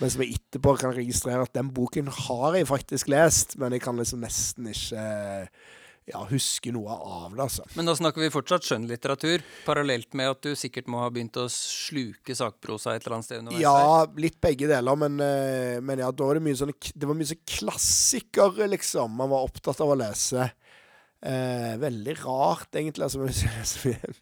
[0.00, 3.86] Men som jeg etterpå kan registrere at den boken har jeg faktisk lest, men jeg
[3.86, 5.70] kan liksom nesten ikke eh,
[6.10, 7.44] ja, huske noe av det.
[7.44, 7.66] altså.
[7.78, 11.46] Men da snakker vi fortsatt skjønnlitteratur, parallelt med at du sikkert må ha begynt å
[11.52, 13.62] sluke sakprosa et eller annet sted underveis?
[13.62, 17.18] Ja, litt begge deler, men, eh, men ja, da var det mye sånne Det var
[17.18, 20.50] mye sånn klassikere, liksom, man var opptatt av å lese.
[21.22, 23.06] Eh, veldig rart, egentlig.
[23.06, 23.22] altså,
[23.86, 24.16] Jeg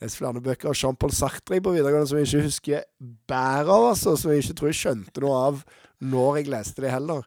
[0.00, 2.88] leser flere bøker av Jean-Paul Sartre på videregående som jeg ikke husker
[3.28, 5.62] bæret av, altså, som jeg ikke tror jeg skjønte noe av
[6.00, 7.26] når jeg leste det heller.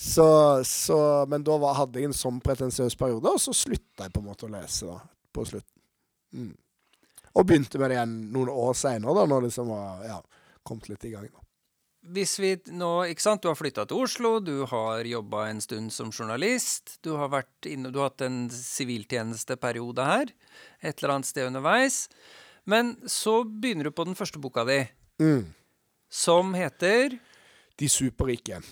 [0.00, 4.12] Så, så, men da var, hadde jeg en sånn pretensiøs periode, og så slutta jeg
[4.14, 5.00] på en måte å lese da,
[5.34, 5.80] på slutten.
[6.38, 6.52] Mm.
[7.34, 10.20] Og begynte med det igjen noen år seinere, da, når det liksom var ja,
[10.62, 11.26] kommet litt i gang.
[11.26, 11.42] da.
[12.14, 15.90] Hvis vi nå, ikke sant, Du har flytta til Oslo, du har jobba en stund
[15.92, 17.00] som journalist.
[17.02, 20.30] Du har, vært inne, du har hatt en siviltjenesteperiode her,
[20.78, 22.04] et eller annet sted underveis.
[22.70, 24.84] Men så begynner du på den første boka di,
[25.18, 25.42] mm.
[26.06, 27.18] som heter
[27.78, 28.62] De superrike.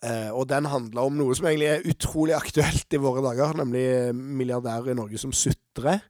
[0.00, 4.14] Eh, og den handla om noe som egentlig er utrolig aktuelt i våre dager, nemlig
[4.16, 6.00] milliardærer i Norge som sutrer.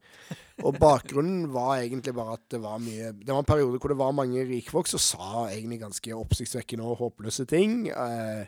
[0.61, 3.99] Og bakgrunnen var egentlig bare at det var mye Det var en periode hvor det
[3.99, 7.89] var mange rikfolk som sa egentlig ganske oppsiktsvekkende og håpløse ting.
[7.91, 8.45] Uh,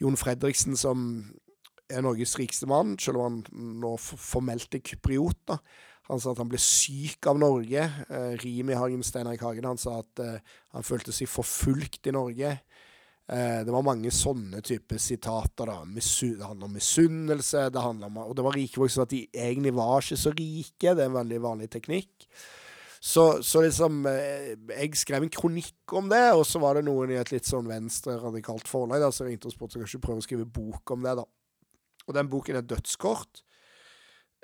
[0.00, 1.22] Jon Fredriksen, som
[1.92, 5.60] er Norges rikeste mann, selv om han nå formelt er kypriot, da.
[6.08, 7.84] Han sa at han ble syk av Norge.
[8.08, 10.24] Uh, Rimi Hagen Steinar Hagen han sa at
[10.72, 12.56] han følte seg forfulgt i Norge.
[13.30, 15.66] Eh, det var mange sånne typer sitater.
[15.66, 15.82] da.
[15.84, 19.74] Det handler om misunnelse, det om, og det var rike folk som at de egentlig
[19.74, 20.94] var ikke så rike.
[20.94, 22.26] Det er en veldig vanlig teknikk.
[23.02, 27.10] Så, så, liksom eh, Jeg skrev en kronikk om det, og så var det noen
[27.10, 30.26] i et litt sånn venstre-radikalt forlag da, som ringte og spurte om jeg prøve å
[30.26, 31.16] skrive bok om det.
[31.18, 31.24] da.
[32.06, 33.42] Og den boken er dødskort.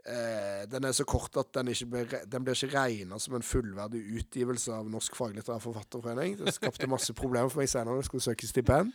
[0.08, 3.44] Eh, den er så kort at den, ikke ble, den blir ikke regna som en
[3.44, 6.38] fullverdig utgivelse av Norsk faglitterær forfatterforening.
[6.40, 8.94] Det skapte masse problemer for meg senere når jeg skulle søke stipend.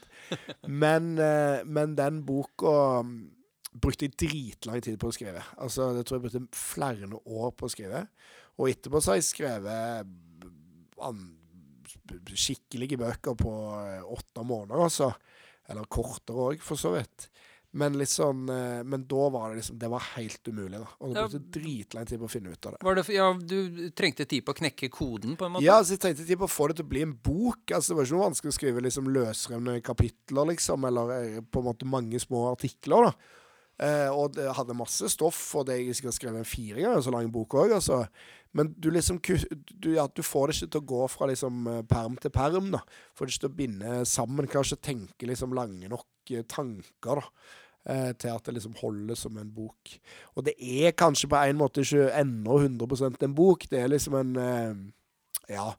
[0.65, 3.13] Men, eh, men den boka mm,
[3.77, 5.43] brukte jeg dritlang tid på å skrive.
[5.61, 8.05] Altså, det tror jeg brukte flere år på å skrive.
[8.57, 10.09] Og etterpå så har jeg skrevet
[10.97, 11.23] mm,
[12.33, 15.13] skikkelige bøker på eh, åtte måneder, altså.
[15.69, 17.29] Eller kortere òg, for så vidt.
[17.73, 18.45] Men liksom,
[18.85, 20.89] men da var det liksom Det var helt umulig, da.
[21.01, 21.53] Og det brukte ja.
[21.55, 22.81] dritlang tid på å finne ut av det.
[22.85, 25.65] Var det ja, du trengte tid på å knekke koden, på en måte?
[25.65, 27.63] Ja, så jeg trengte tid på å få det til å bli en bok.
[27.73, 31.63] Altså, Det var ikke noe vanskelig å skrive liksom løsrevne kapitler, liksom, eller eh, på
[31.63, 33.39] en måte mange små artikler, da.
[33.81, 37.13] Eh, og det hadde masse stoff, og det jeg skulle skrevet en fire ganger så
[37.15, 38.03] lang bok òg, altså.
[38.53, 41.81] Men du liksom du, ja, du, får det ikke til å gå fra liksom eh,
[41.89, 42.83] perm til perm, da.
[43.17, 44.49] Får det ikke til å binde sammen.
[44.51, 47.25] Kan ikke tenke liksom lange nok tanker, da.
[47.83, 49.97] Eh, til at det liksom holder som en bok.
[50.37, 53.65] Og det er kanskje på en måte ikke ennå 100% en bok.
[53.67, 54.75] Det er liksom en eh,
[55.51, 55.73] Ja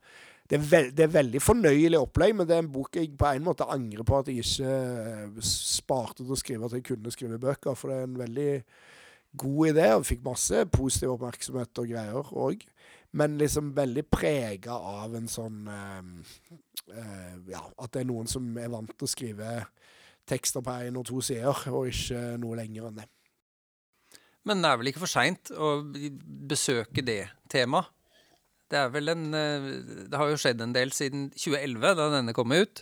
[0.51, 3.31] det er, veld, det er, veldig fornøyelig opplegg, men det er en bok jeg på
[3.33, 7.13] en måte angrer på at jeg ikke eh, sparte til å skrive at jeg kunne
[7.15, 7.79] skrive bøker.
[7.79, 8.51] For det er en veldig
[9.41, 12.67] god idé, og fikk masse positiv oppmerksomhet og greier òg.
[13.17, 16.13] Men liksom veldig prega av en sånn eh,
[16.93, 19.57] eh, Ja, at det er noen som er vant til å skrive
[20.29, 23.09] tekster på én og to sider, og ikke noe lenger enn det.
[24.45, 25.77] Men det er vel ikke for seint å
[26.49, 27.91] besøke det temaet?
[28.73, 29.67] Det er vel en eh,
[30.09, 32.81] Det har jo skjedd en del siden 2011, da denne kom ut,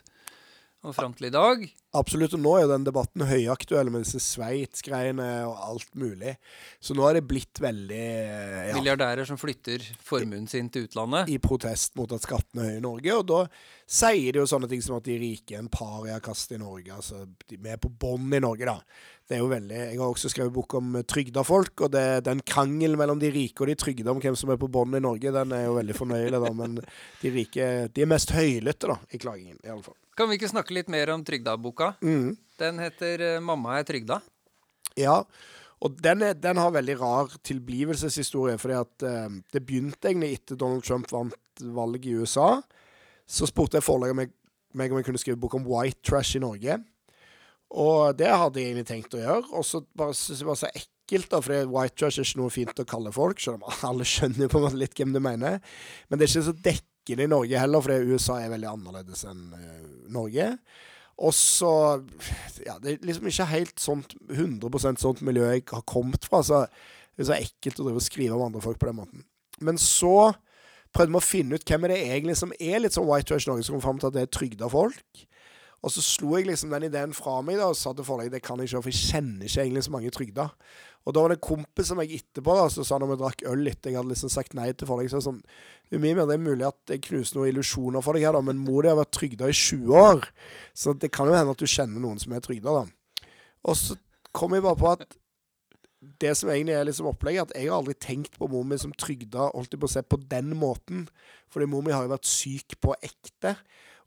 [0.83, 1.63] og fram til i dag.
[1.95, 6.35] Absolutt, og nå er den debatten høyaktuell med disse Sveits-greiene og alt mulig.
[6.83, 11.31] Så nå er det blitt veldig ja, Milliardærer som flytter formuen sin til utlandet?
[11.31, 13.15] I protest mot at skattene er høye i Norge.
[13.21, 13.41] Og da
[13.87, 16.99] sier de jo sånne ting som at de rike er en pariakast i Norge.
[16.99, 18.79] Altså, vi er på bånn i Norge, da.
[19.23, 22.43] Det er jo veldig Jeg har også skrevet bok om trygda folk, og det, den
[22.43, 25.31] krangelen mellom de rike og de trygda om hvem som er på bånn i Norge,
[25.31, 26.55] den er jo veldig fornøyelig, da.
[26.59, 26.81] Men
[27.23, 30.02] de rike de er mest høylytte, da, i klagingen, i alle fall.
[30.17, 31.95] Kan vi ikke snakke litt mer om Trygda-boka?
[32.05, 32.35] Mm.
[32.61, 34.21] Den heter uh, 'Mamma er trygda'.
[35.01, 35.23] Ja,
[35.83, 38.59] og den, er, den, har veldig rar tilblivelseshistorie.
[38.59, 42.61] fordi at uh, det begynte egentlig etter Donald Trump vant valget i USA.
[43.27, 44.35] Så spurte jeg forlaget meg,
[44.75, 46.79] meg om jeg kunne skrive bok om white trash i Norge.
[47.73, 49.49] Og det hadde jeg egentlig tenkt å gjøre.
[49.57, 52.53] Og så bare syntes jeg var så ekkelt, da, for white trash er ikke noe
[52.53, 53.41] fint å kalle folk.
[53.41, 55.63] Selv om alle skjønner på en måte litt hvem du mener.
[56.09, 59.49] Men det er ikke så dekkende i Norge heller, fordi USA er veldig annerledes enn
[59.57, 59.83] uh,
[60.15, 60.53] Norge.
[61.23, 61.73] Og så
[62.65, 66.43] Ja, det er liksom ikke helt sånt 100% sånt miljø jeg har kommet fra.
[66.47, 66.65] Så
[67.17, 69.27] det er så ekkelt å drive og skrive om andre folk på den måten.
[69.61, 70.33] Men så
[70.93, 73.49] prøvde vi å finne ut hvem er det egentlig som er litt sånn white trash
[73.49, 75.27] Norge, som kom fram til at det er trygda folk.
[75.83, 78.43] Og så slo jeg liksom den ideen fra meg da, og sa til forlaget det
[78.47, 80.49] kan jeg ikke, for jeg kjenner ikke egentlig så mange trygda.
[81.03, 83.43] Og da var det en kompis som jeg etterpå da, så sa når vi drakk
[83.51, 85.41] øl litt, jeg hadde liksom sagt nei til forlaget, så sånn
[85.93, 88.87] Umimir, det er mulig at jeg knuser noen illusjoner for deg her, da, men mor
[88.87, 90.23] di har vært trygda i 20 år.
[90.73, 93.27] Så det kan jo hende at du kjenner noen som er trygda, da.
[93.69, 93.99] Og så
[94.33, 95.05] kom jeg bare på at
[96.23, 98.95] det som egentlig er liksom opplegget, at jeg har aldri tenkt på mor mi som
[98.97, 101.05] trygda holdt jeg på å se, på den måten.
[101.53, 103.55] Fordi mor mi har jo vært syk på ekte.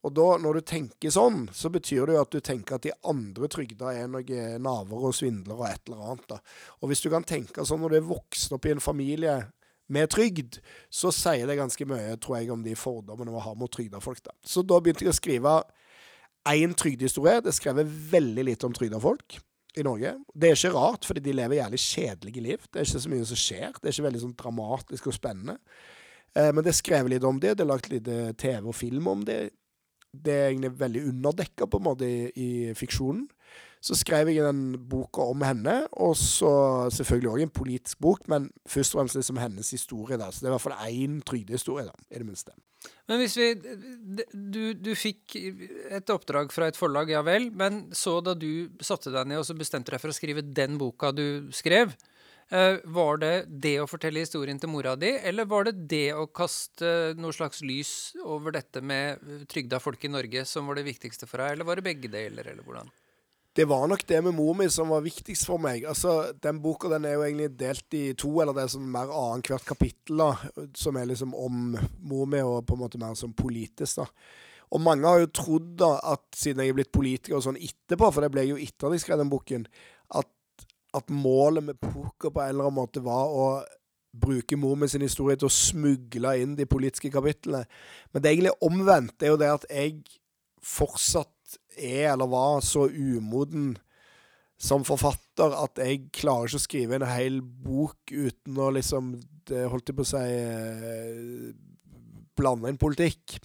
[0.06, 2.94] Og da, når du tenker sånn, så betyr det jo at du tenker at de
[3.10, 6.28] andre trygda er noen naver og svindlere og et eller annet.
[6.30, 6.38] da.
[6.82, 9.40] Og hvis du kan tenke sånn når du er vokst opp i en familie
[9.90, 10.60] med trygd,
[10.94, 14.22] så sier det ganske mye, tror jeg, om de fordommene vi har mot trygda folk.
[14.26, 14.38] da.
[14.46, 15.58] Så da begynte jeg å skrive
[16.54, 17.42] én trygdehistorie.
[17.42, 19.40] Det skrevet veldig lite om trygda folk
[19.76, 20.16] i Norge.
[20.34, 22.70] Det er ikke rart, fordi de lever jævlig kjedelige liv.
[22.70, 23.70] Det er ikke så mye som skjer.
[23.82, 25.58] Det er ikke veldig sånn dramatisk og spennende.
[26.38, 27.58] Eh, men det er skrevet litt om det.
[27.58, 29.40] Det er lagt litt TV og film om det
[30.24, 33.26] det er egentlig veldig underdekka på en måte i, i, fiksjonen.
[33.86, 36.52] Så skrev jeg den boka om henne, og så
[36.96, 40.18] selvfølgelig òg en politisk bok, men først og fremst liksom hennes historie.
[40.18, 42.56] da, Så det er i hvert fall én trygdehistorie, da, i det minste.
[43.10, 43.52] Men hvis vi
[44.34, 49.14] du, du, fikk et oppdrag fra et forlag, ja vel, men så da du satte
[49.14, 51.94] deg ned og så bestemte deg for å skrive den boka du skrev,
[52.50, 57.16] var det det å fortelle historien til mora di, eller var det det å kaste
[57.18, 61.42] noe slags lys over dette med trygda folk i Norge som var det viktigste for
[61.42, 62.94] deg, eller var det begge deler, eller hvordan?
[63.56, 65.86] Det var nok det med mor mi som var viktigst for meg.
[65.88, 69.14] Altså, Den boka den er jo egentlig delt i to, eller det er sånn mer
[69.16, 71.70] annethvert kapittel, da, som er liksom om
[72.04, 74.10] mor mi, og på en måte mer sånn politisk, da.
[74.76, 78.10] Og mange har jo trodd da at siden jeg er blitt politiker og sånn etterpå,
[78.12, 79.68] for det ble jo etter at jeg skrev den boken,
[80.96, 83.48] at målet med poker på en eller annen måte var å
[84.16, 87.66] bruke mormen sin historie til å smugle inn de politiske kapitlene.
[88.12, 89.18] Men det er egentlig omvendt.
[89.20, 89.98] Det er jo det at jeg
[90.66, 93.76] fortsatt er, eller var, så umoden
[94.56, 99.68] som forfatter at jeg klarer ikke å skrive en hel bok uten å liksom det
[99.70, 101.52] Holdt jeg på å si eh,
[102.34, 103.36] blande inn politikk.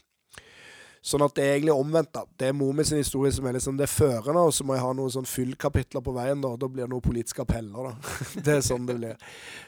[1.00, 2.10] Sånn at det er egentlig omvendt.
[2.12, 2.26] da.
[2.36, 4.90] Det er Momi sin historie som er liksom det førende, og så må jeg ha
[4.96, 6.42] noen sånn fyllkapitler på veien.
[6.44, 7.94] Da Da blir det noen politiske appeller, da.
[8.44, 9.16] det er sånn det blir.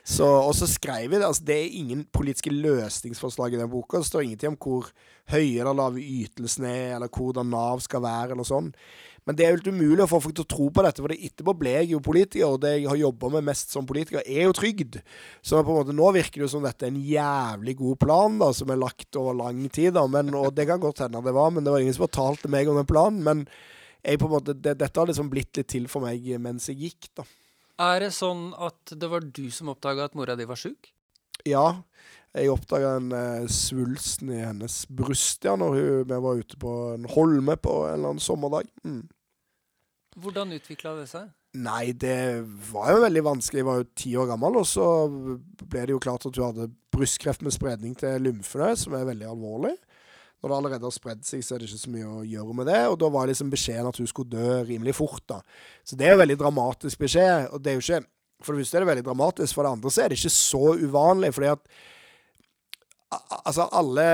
[0.05, 1.25] Så, og så skrev vi det.
[1.25, 4.03] altså Det er ingen politiske løsningsforslag i den boka.
[4.03, 4.93] Det står ingenting om hvor
[5.33, 8.73] høye eller lave ytelsene er, eller hvordan Nav skal være, eller sånn.
[9.23, 11.13] Men det er jo helt umulig å få folk til å tro på dette, for
[11.13, 14.25] det etterpå ble jeg jo politiker, og det jeg har jobba med mest som politiker,
[14.27, 14.99] er jo trygd.
[15.47, 18.41] Så på en måte nå virker det jo som dette er en jævlig god plan,
[18.43, 20.03] da, som er lagt over lang tid, da.
[20.11, 22.71] Men, og det kan godt hende det var, men det var ingen som fortalte meg
[22.71, 23.23] om den planen.
[23.23, 23.45] Men
[24.03, 26.81] jeg på en måte, det, dette har liksom blitt litt til for meg mens jeg
[26.89, 27.29] gikk, da.
[27.83, 30.91] Er det sånn at det var du som oppdaga at mora di var sjuk?
[31.49, 31.83] Ja,
[32.33, 36.73] jeg oppdaga en eh, svulsten i hennes bryst ja, når hun, vi var ute på
[36.95, 38.71] en holme på en eller annen sommerdag.
[38.85, 39.05] Mm.
[40.23, 41.31] Hvordan utvikla det seg?
[41.61, 43.61] Nei, det var jo veldig vanskelig.
[43.61, 44.87] Jeg var jo ti år gammel, og så
[45.69, 49.29] ble det jo klart at hun hadde brystkreft med spredning til lymfene, som er veldig
[49.29, 49.75] alvorlig.
[50.41, 52.67] Når det allerede har spredd seg, så er det ikke så mye å gjøre med
[52.73, 52.81] det.
[52.91, 55.39] Og da var liksom beskjeden at hun skulle dø rimelig fort, da.
[55.87, 57.53] Så det er jo veldig dramatisk beskjed.
[57.53, 58.09] Og det er jo ikke
[58.43, 60.73] For det første er det veldig dramatisk, for det andre så er det ikke så
[60.81, 61.35] uvanlig.
[61.37, 61.69] fordi at
[63.13, 64.05] Altså, alle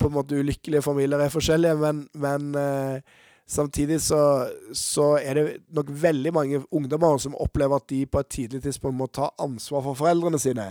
[0.00, 3.14] på en måte ulykkelige familier er forskjellige, men, men eh,
[3.46, 5.42] Samtidig så, så, er det
[5.76, 9.84] nok veldig mange ungdommer som opplever at de på et tidlig tidspunkt må ta ansvar
[9.84, 10.64] for foreldrene sine.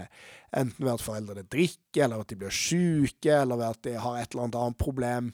[0.49, 4.17] Enten ved at foreldrene drikker, eller at de blir syke, eller ved at de har
[4.17, 5.29] et eller annet problem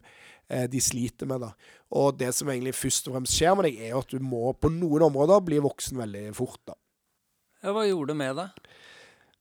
[0.49, 1.47] eh, de sliter med.
[1.47, 1.53] da.
[1.95, 4.51] Og det som egentlig først og fremst skjer med deg, er jo at du må
[4.59, 6.59] på noen områder bli voksen veldig fort.
[6.67, 6.75] da.
[7.63, 8.75] Ja, Hva gjorde det med deg?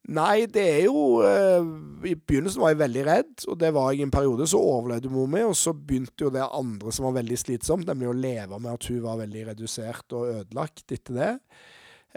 [0.09, 1.65] Nei, det er jo eh,
[2.09, 4.47] I begynnelsen var jeg veldig redd, og det var jeg i en periode.
[4.49, 8.09] Så overlevde mor mi, og så begynte jo det andre som var veldig slitsomt, nemlig
[8.09, 11.33] å leve med at hun var veldig redusert og ødelagt etter det.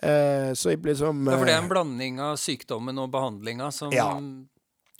[0.00, 3.10] Eh, så jeg ble som Ja, For det er eh, en blanding av sykdommen og
[3.12, 4.14] behandlinga som Ja.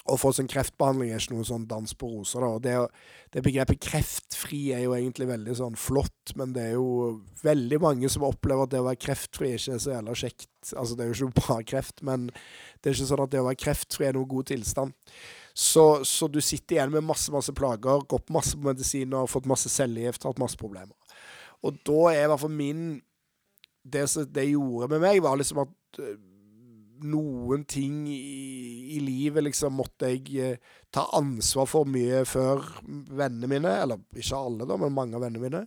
[0.03, 2.43] Å få sånn kreftbehandling er ikke noe sånn dans på roser.
[2.43, 2.73] da, og det,
[3.35, 8.11] det Begrepet kreftfri er jo egentlig veldig sånn flott, men det er jo veldig mange
[8.11, 10.49] som opplever at det å være kreftfri ikke er så jævla kjekt.
[10.75, 13.47] Altså Det er jo ikke bare kreft, men det er ikke sånn at det å
[13.47, 15.15] være kreftfri er noen god tilstand.
[15.55, 19.71] Så, så du sitter igjen med masse masse plager, gått masse på medisiner, fått masse
[19.71, 20.97] cellegift, hatt masse problemer.
[21.63, 22.85] Og da er i hvert fall min
[23.83, 26.19] Det som det gjorde med meg, var liksom at øh,
[27.07, 33.51] noen ting i, i livet liksom måtte jeg eh, ta ansvar for mye før vennene
[33.51, 33.75] mine.
[33.85, 35.67] Eller ikke alle, da, men mange av vennene mine.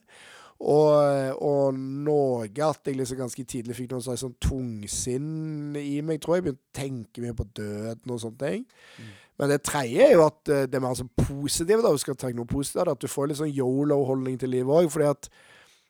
[0.56, 6.22] Og, og noe at jeg liksom ganske tidlig fikk noe slags sånn tungsinn i meg,
[6.24, 6.46] tror jeg.
[6.48, 8.68] Begynte å tenke mye på døden og sånne ting.
[9.36, 11.92] Men det tredje er jo at eh, det er mer sånn positivt, da.
[11.92, 14.88] Du skal tenke noe positivt, at du får litt sånn yolo-holdning til livet òg.
[14.94, 15.30] Fordi at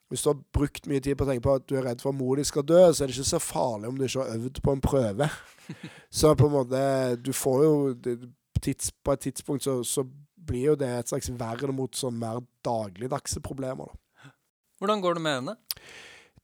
[0.09, 2.13] hvis du har brukt mye tid på å tenke på at du er redd for
[2.13, 4.35] at mor di skal dø, så er det ikke så farlig om du ikke har
[4.37, 5.29] øvd på en prøve.
[6.13, 6.79] Så på en måte
[7.25, 7.71] Du får jo
[8.61, 10.03] tids, På et tidspunkt så, så
[10.45, 14.29] blir jo det et slags vern mot sånn mer dagligdagse problemer, da.
[14.77, 15.55] Hvordan går det med henne?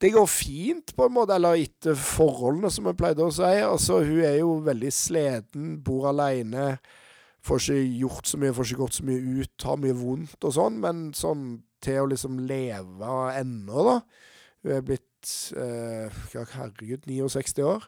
[0.02, 3.46] Det går fint, på en måte, eller etter forholdene, som jeg pleide å si.
[3.46, 6.80] Altså, hun er jo veldig sliten, bor aleine.
[7.46, 10.56] Får ikke gjort så mye, får ikke gått så mye ut, har mye vondt og
[10.58, 10.80] sånn.
[10.82, 11.46] Men sånn
[11.84, 13.98] til å liksom leve ennå, da.
[14.62, 16.22] Hun er blitt eh,
[16.54, 17.88] herregud 69 år.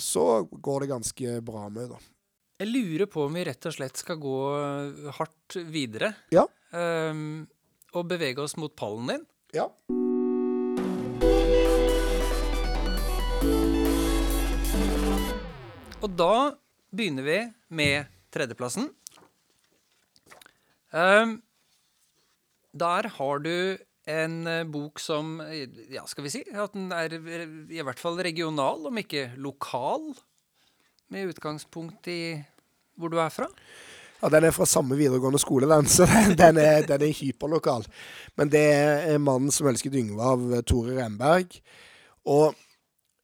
[0.00, 2.12] Så går det ganske bra med henne, da.
[2.62, 4.38] Jeg lurer på om vi rett og slett skal gå
[5.16, 6.12] hardt videre.
[6.30, 6.44] Ja.
[6.76, 7.48] Ehm,
[7.92, 9.24] og bevege oss mot pallen din.
[9.56, 9.66] Ja.
[16.02, 16.34] Og da
[16.94, 17.38] begynner vi
[17.74, 18.88] med tredjeplassen.
[20.92, 21.40] Ehm,
[22.72, 23.78] der har du
[24.10, 28.00] en eh, bok som eh, Ja, skal vi si at den er eh, i hvert
[28.00, 30.12] fall regional, om ikke lokal,
[31.12, 32.22] med utgangspunkt i
[32.96, 33.48] hvor du er fra.
[34.22, 37.86] Ja, Den er fra samme videregående skole, den, så den, den, er, den er hyperlokal.
[38.38, 41.58] Men det er 'Mannen som elsket Yngve' av Tore Renberg.
[42.24, 42.54] Og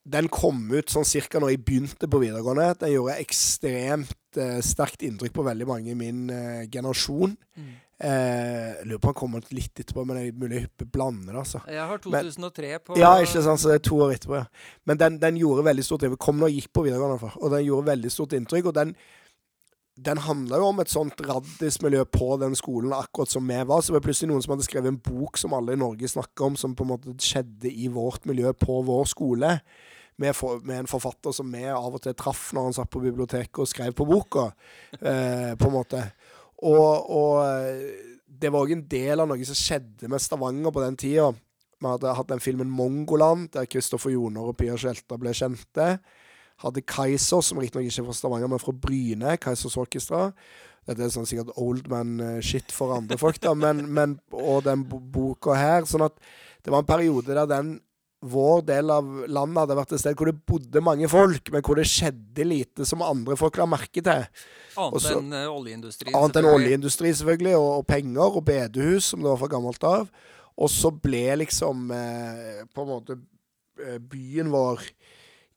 [0.09, 2.72] den kom ut sånn cirka når jeg begynte på videregående.
[2.80, 7.36] Den gjorde ekstremt eh, sterkt inntrykk på veldig mange i min eh, generasjon.
[8.01, 11.40] Eh, lurer på om han kommer litt etterpå, men det er mulig jeg blander det.
[11.40, 11.61] altså.
[11.66, 14.44] Jeg har Men- 2003 på Ja, ikke sant, så det er to år etterpå, ja.
[14.86, 16.18] Men den, den gjorde veldig stort inntrykk.
[16.18, 17.34] Kom nå og gikk på videregående, fall.
[17.42, 18.66] Og den gjorde veldig stort inntrykk.
[18.70, 18.94] Og den,
[19.99, 23.82] den handla jo om et sånt raddismiljø på den skolen, akkurat som vi var.
[23.82, 26.46] Så det var plutselig noen som hadde skrevet en bok som alle i Norge snakker
[26.53, 29.61] om, som på en måte skjedde i vårt miljø på vår skole.
[30.18, 33.03] Med, for, med en forfatter som vi av og til traff når han satt på
[33.03, 34.49] biblioteket og skrev på boka,
[34.99, 36.01] eh, på en måte.
[36.66, 40.82] Og, og eh, det var òg en del av noe som skjedde med Stavanger på
[40.82, 41.30] den tida.
[41.78, 45.98] Vi hadde hatt den filmen 'Mongoland', der Kristoffer Joner og Pia Skjelta ble kjente.
[46.59, 49.36] Hadde Kaiser, som riktignok ikke er fra Stavanger, men fra Bryne.
[49.38, 50.32] Kaisers Orkestra.
[50.88, 55.54] Dette er sånn sikkert old man-shit for andre folk, da, men, men Og den boka
[55.54, 55.86] her.
[55.86, 56.16] Sånn at
[56.64, 57.76] det var en periode der den
[58.20, 61.78] vår del av landet hadde vært et sted hvor det bodde mange folk, men hvor
[61.78, 64.24] det skjedde lite som andre folk la merke til.
[64.74, 66.16] Annet Også- enn eh, oljeindustrien.
[66.18, 70.10] Annet enn oljeindustri, selvfølgelig, og, og penger og bedehus, som det var fra gammelt av.
[70.58, 73.18] Og så ble liksom eh, på en måte
[73.84, 74.82] eh, byen vår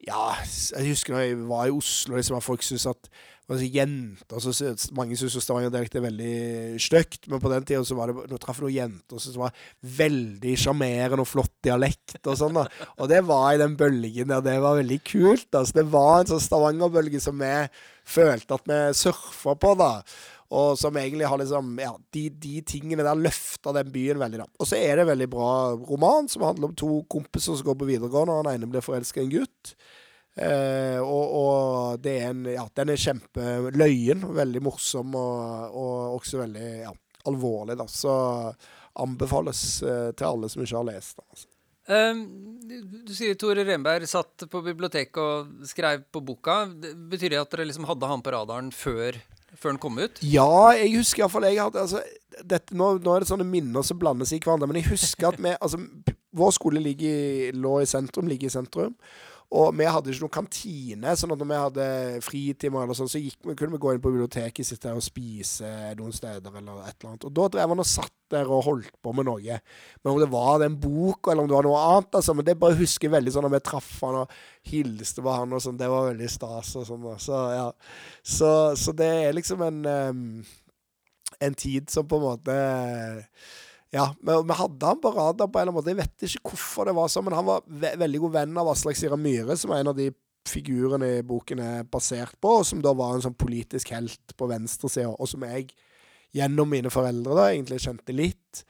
[0.02, 0.32] Ja,
[0.74, 3.10] jeg husker da jeg var i Oslo, liksom, at folk syntes at
[3.48, 6.34] altså, jenter så, så, Mange syns Stavanger-dialekt er veldig
[6.82, 9.64] stygt, men på den tida så var det Nå traff jeg noen jenter som var
[10.02, 12.60] veldig sjarmerende og flott dialekt og sånn.
[12.60, 12.66] da
[12.98, 14.44] Og det var i den bølgen der.
[14.44, 15.48] Det var veldig kult.
[15.50, 17.56] Altså, det var en sånn Stavanger-bølge som vi
[18.08, 19.92] følte at vi surfa på, da.
[20.52, 24.48] Og som egentlig har liksom Ja, de, de tingene der løfta den byen veldig, da.
[24.60, 27.78] Og så er det en veldig bra roman som handler om to kompiser som går
[27.80, 29.74] på videregående, og den ene blir forelska i en gutt.
[30.34, 34.26] Eh, og, og, det er en Ja, den er kjempeløyen.
[34.36, 36.92] Veldig morsom og, og også veldig ja,
[37.28, 37.88] alvorlig, da.
[37.90, 38.14] Så
[39.02, 41.26] anbefales eh, til alle som ikke har lest den.
[41.32, 41.48] Altså.
[41.82, 42.20] Um,
[43.02, 46.62] du sier Tore Renberg satt på biblioteket og skrev på boka.
[47.10, 49.18] Betyr det at dere liksom hadde han på radaren før,
[49.56, 50.22] før den kom ut?
[50.22, 52.04] Ja, jeg husker iallfall jeg hadde altså,
[52.38, 55.42] dette, nå, nå, er det sånne minner som blandes i hverandre, men jeg husker at
[55.42, 55.82] vi altså,
[56.32, 58.94] Vår skole ligger, lå i sentrum, ligger i sentrum.
[59.52, 61.86] Og vi hadde ikke noen kantine, sånn at når vi hadde
[62.24, 65.68] fritimer, eller sånn, så gikk, kunne vi gå inn på biblioteket, sitte der og spise
[65.98, 67.26] noen steder, eller et eller annet.
[67.28, 69.58] Og da drev han og satt der og holdt på med noe.
[70.00, 72.56] Men om det var den boka, eller om det var noe annet, altså, men det
[72.62, 74.40] bare husker jeg veldig sånn når vi traff han og
[74.72, 77.06] hilste på han og sånn, det var veldig stas og sånn.
[77.20, 77.68] Så ja.
[78.24, 78.50] Så,
[78.80, 80.26] så det er liksom en um,
[81.42, 82.56] en tid som på en måte
[83.92, 85.92] ja, men vi, hadde han på radar på en eller annen måte.
[85.92, 88.70] Jeg vet ikke hvorfor det var sånn, men han var ve veldig god venn av
[88.72, 90.08] Aslak Sira Myhre, som er en av de
[90.48, 94.48] figurene i boken er basert på, og som da var en sånn politisk helt på
[94.50, 95.68] venstresida, og som jeg
[96.32, 98.62] gjennom mine foreldre da egentlig kjente litt.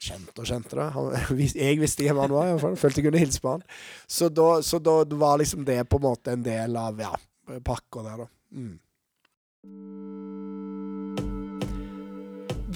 [0.00, 0.88] Kjente og kjente det.
[0.96, 1.12] Han,
[1.44, 2.80] jeg visste ikke hvem han var, i hvert fall.
[2.80, 3.66] Følte jeg kunne hilse på han.
[4.08, 7.12] Så da, så da, var liksom det på en måte en del av ja,
[7.64, 8.30] pakka der, da.
[8.56, 8.74] Mm.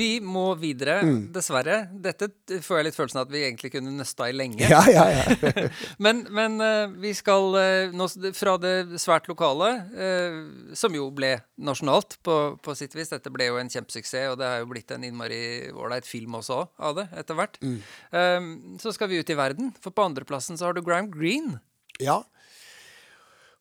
[0.01, 1.19] Vi må videre, mm.
[1.35, 1.83] dessverre.
[1.93, 2.31] Dette
[2.65, 4.65] får jeg litt følelsen av at vi egentlig kunne nøsta i lenge.
[4.71, 5.67] Ja, ja, ja.
[6.05, 11.35] men, men uh, vi skal uh, nå fra det svært lokale, uh, som jo ble
[11.61, 13.13] nasjonalt på, på, sitt vis.
[13.13, 15.43] Dette ble jo en kjempesuksess, og det har jo blitt en innmari
[15.75, 17.61] ålreit film også av det, etter hvert.
[17.61, 18.79] Mm.
[18.81, 21.59] så skal vi ut i verden, for på andreplassen så har du Graham Green.
[22.01, 22.23] Ja.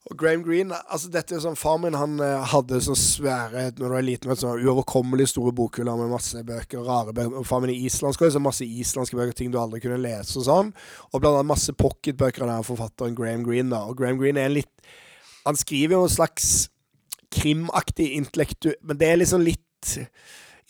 [0.08, 3.92] Og Graham Greene altså dette er sånn, Far min han uh, hadde sånn svære Når
[3.92, 7.44] du er liten, sånn uoverkommelig store bokhyller med masse bøker, rare bøker.
[7.46, 10.72] Far min er islandsk, så masse islandske bøker, ting du aldri kunne lese og sånn.
[11.12, 13.74] Og blant annet masse pocketbøker av forfatteren Graham Greene.
[13.74, 13.84] da.
[13.90, 14.92] Og Graham Greene er en litt
[15.44, 16.48] Han skriver jo en slags
[17.32, 18.72] krimaktig intellektu...
[18.84, 19.94] Men det er liksom litt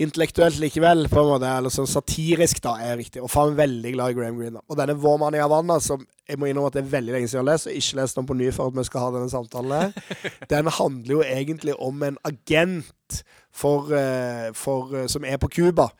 [0.01, 3.20] intellektuelt likevel, på en måte, eller sånn satirisk, da, er riktig.
[3.24, 4.62] Og faen veldig glad i Graham Greene.
[4.68, 7.28] Og denne Vår mann i Havanna, som jeg må innrømme at det er veldig lenge
[7.28, 9.11] siden jeg har lest, og ikke lest den på ny for at vi skal ha
[9.16, 9.94] denne samtalen,
[10.53, 13.20] den handler jo egentlig om en agent
[13.51, 15.90] for, eh, for, eh, som er på Cuba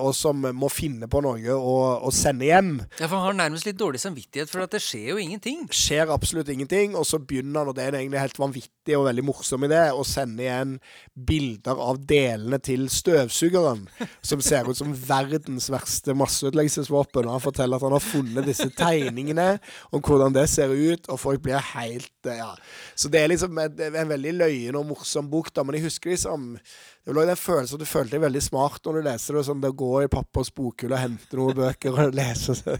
[0.00, 2.72] og som må finne på noe å, å, sende hjem.
[2.98, 5.62] Ja, For han har nærmest litt dårlig samvittighet, for at det skjer jo ingenting.
[5.70, 9.24] Skjer absolutt ingenting, og så begynner han, og det er egentlig helt vanvittig og veldig
[9.28, 10.76] morsom idé, å sende igjen
[11.14, 13.86] bilder av delene til støvsugeren,
[14.26, 17.30] som ser ut som verdens verste masseutleggelsesvåpen.
[17.30, 19.52] Han forteller at han har funnet disse tegningene
[19.94, 22.52] om hvordan det ser ut, og folk blir helt Ja.
[22.98, 26.12] Så det er liksom en, en veldig løyen og morsom bok, da, men jeg husker
[26.12, 26.58] liksom
[27.06, 29.44] det var den følelsen at du følte deg veldig smart når du leser det.
[29.46, 32.58] Sånn det går i pappas bokhylle og henter noen bøker og leser.
[32.58, 32.74] Så,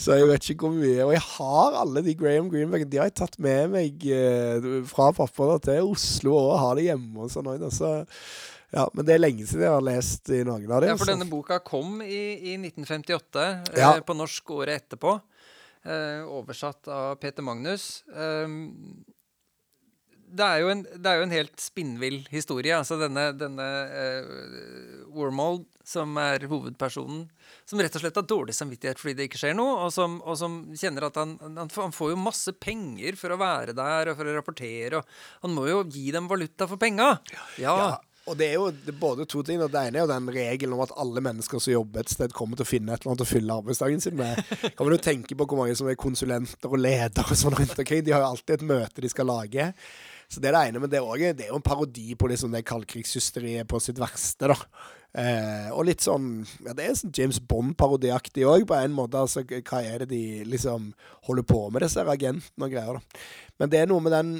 [0.00, 1.04] så jeg vet ikke hvor mye.
[1.04, 2.90] Og jeg har alle de Graham Greenbergene.
[2.90, 7.26] De har jeg tatt med meg eh, fra pappa til Oslo og har det hjemme
[7.26, 7.52] og sånn.
[7.76, 7.92] Så,
[8.72, 10.94] ja, men det er lenge siden jeg har lest i noen av dem.
[10.94, 12.22] Ja, for denne boka kom i,
[12.54, 13.46] i 1958,
[13.76, 15.18] eh, på norsk året etterpå.
[15.84, 18.06] Eh, oversatt av Peter Magnus.
[18.08, 19.04] Um,
[20.30, 22.74] det er, en, det er, jo en, helt spinnvill historie.
[22.76, 27.24] Altså denne, denne uh, Wormold, som er hovedpersonen,
[27.66, 30.38] som rett og slett har dårlig samvittighet fordi det ikke skjer noe, og som, og
[30.38, 34.20] som kjenner at han, han, han, får jo masse penger for å være der og
[34.20, 37.16] for å rapportere, og han må jo gi dem valuta for penga.
[37.58, 37.74] Ja.
[37.74, 37.90] ja.
[38.28, 39.58] Og det er jo det er både to ting.
[39.58, 42.58] Det ene er jo den regelen om at alle mennesker som jobber et sted, kommer
[42.58, 44.38] til å finne et eller annet å fylle arbeidsdagen sin med.
[44.76, 47.74] Kan man jo tenke på hvor mange som er konsulenter og ledere og sånn rundt
[47.74, 48.04] omkring.
[48.06, 49.70] De har jo alltid et møte de skal lage.
[50.30, 50.82] Så det er det ene.
[50.82, 53.98] Men det er, også, det er jo en parodi på liksom det kaldkrigshysteriet på sitt
[54.00, 54.58] verste, da.
[55.10, 59.18] Eh, og litt sånn ja, Det er sånn James Bond-parodiaktig òg, på en måte.
[59.18, 60.92] Altså, hva er det de liksom
[61.26, 63.26] holder på med, disse agentene og greier, da.
[63.58, 64.32] Men det er noe med den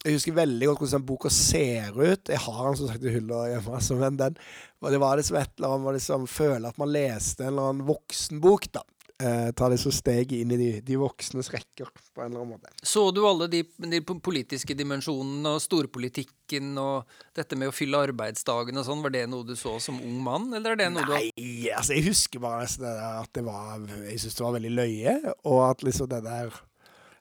[0.00, 2.30] jeg husker veldig godt hvordan den boka ser ut.
[2.32, 3.74] Jeg har den som sagt i hylla hjemme.
[3.76, 4.38] Altså, men den,
[4.80, 8.70] det var liksom et eller annet liksom, føler at man leste en eller annen voksenbok.
[8.72, 8.80] da
[9.20, 12.72] eh, ta disse steget inn i de, de, voksnes rekker, på en eller annen måte.
[12.82, 13.62] Så du alle de,
[13.92, 19.26] de politiske dimensjonene og storpolitikken og dette med å fylle arbeidsdagen og sånn, var det
[19.30, 22.08] noe du så som ung mann, eller er det noe Nei, du Nei, altså jeg
[22.10, 25.14] husker bare at det var Jeg syns det var veldig løye,
[25.44, 26.58] og at liksom det der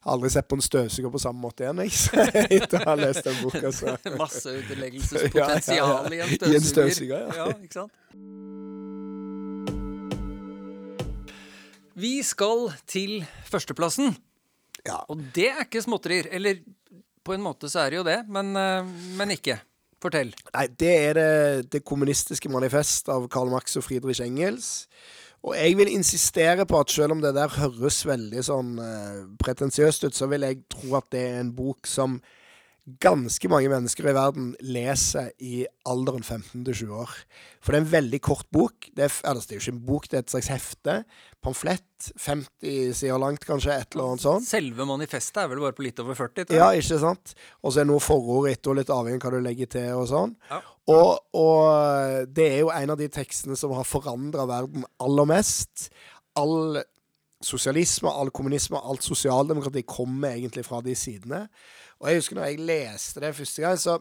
[0.07, 1.91] aldri sett på en støvsuger på samme måte igjen, jeg.
[2.59, 3.71] Etter å ha lest den boka.
[3.75, 3.97] Så.
[4.63, 6.33] uteleggelsespotensial Ja, ja, ja.
[6.39, 6.71] i en I en støvsuger.
[6.71, 7.45] støvsuger, ja.
[7.45, 7.53] ja.
[7.59, 8.68] Ikke sant?
[11.99, 13.19] Vi skal til
[13.49, 14.13] førsteplassen,
[14.87, 15.01] Ja.
[15.11, 16.29] og det er ikke småtterier.
[16.31, 16.61] Eller
[17.25, 18.83] på en måte så er det jo det, men, eh,
[19.19, 19.59] men ikke.
[19.99, 20.29] Fortell.
[20.55, 24.87] Nei, det er det, det kommunistiske manifest av Karl Marx og Friedrich Engels.
[25.43, 30.07] Og jeg vil insistere på at selv om det der høres veldig sånn eh, pretensiøst
[30.07, 32.21] ut, så vil jeg tro at det er en bok som
[33.03, 37.13] ganske mange mennesker i verden leser i alderen 15 til 20 år.
[37.61, 38.89] For det er en veldig kort bok.
[38.95, 40.95] Det er, altså, det er jo ikke en bok, det er et slags hefte.
[41.43, 41.85] Pamflett.
[42.23, 43.75] 50 sider langt, kanskje.
[43.75, 44.47] Et eller annet sånt.
[44.47, 46.53] Selve manifestet er vel bare på litt over 40?
[46.55, 47.33] Ja, ikke sant?
[47.61, 49.89] Og så er det noe forord etter, og litt avhengig av hva du legger til
[49.97, 50.37] og sånn.
[50.51, 50.61] Ja.
[50.89, 55.89] Og, og det er jo en av de tekstene som har forandra verden aller mest.
[56.39, 56.79] All
[57.43, 61.45] sosialisme, all kommunisme, alt sosialdemokrati kommer egentlig fra de sidene.
[61.99, 63.99] Og jeg husker når jeg leste det første gang, så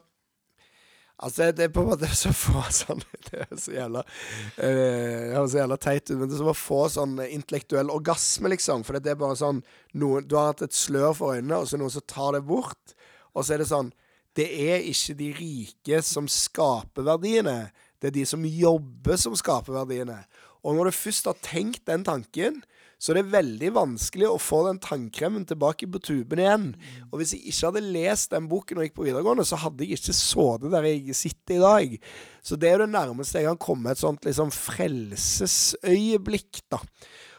[1.19, 5.59] Altså, det er på en måte så få sånn Det er så jævla uh, så
[5.59, 8.85] jævla teit ut, men det er som å få sånn intellektuell orgasme, liksom.
[8.87, 9.59] For det er bare sånn
[9.99, 12.37] noen, Du har hatt et slør for øynene, og så er det noen som tar
[12.39, 12.95] det bort.
[13.35, 13.91] Og så er det sånn
[14.39, 17.59] Det er ikke de rike som skaper verdiene.
[17.99, 20.21] Det er de som jobber, som skaper verdiene.
[20.65, 22.63] Og når du først har tenkt den tanken,
[22.99, 26.75] så er det veldig vanskelig å få den tannkremen tilbake på tuben igjen.
[27.13, 29.87] Og hvis jeg ikke hadde lest den boken og jeg gikk på videregående, så hadde
[29.87, 31.89] jeg ikke sittet der jeg sitter i dag.
[32.43, 36.79] Så det er jo det nærmeste jeg kan komme et sånt liksom frelsesøyeblikk, da.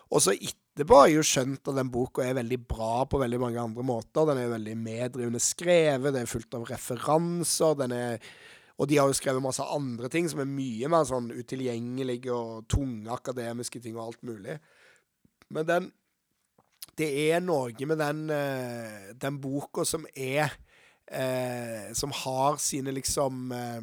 [0.09, 3.39] Og så etterpå har jeg jo skjønt at den boka er veldig bra på veldig
[3.43, 4.29] mange andre måter.
[4.31, 7.75] Den er veldig meddrivende skrevet, det er fullt av referanser.
[7.83, 8.15] den er
[8.79, 12.67] og de har jo skrevet masse andre ting som er mye mer sånn utilgjengelige og
[12.71, 14.59] tunge akademiske ting og alt mulig.
[15.49, 15.91] Men den
[16.99, 20.51] Det er noe med den, eh, den boka som er
[21.07, 23.81] eh, Som har sine liksom eh,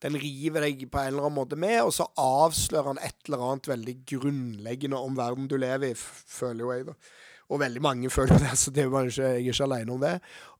[0.00, 3.42] Den river deg på en eller annen måte med, og så avslører han et eller
[3.44, 6.94] annet veldig grunnleggende om verden du lever i, føler jo jeg, da.
[7.50, 9.92] Og veldig mange føler jo det, så det er jo ikke, jeg er ikke alene
[9.92, 10.14] om det.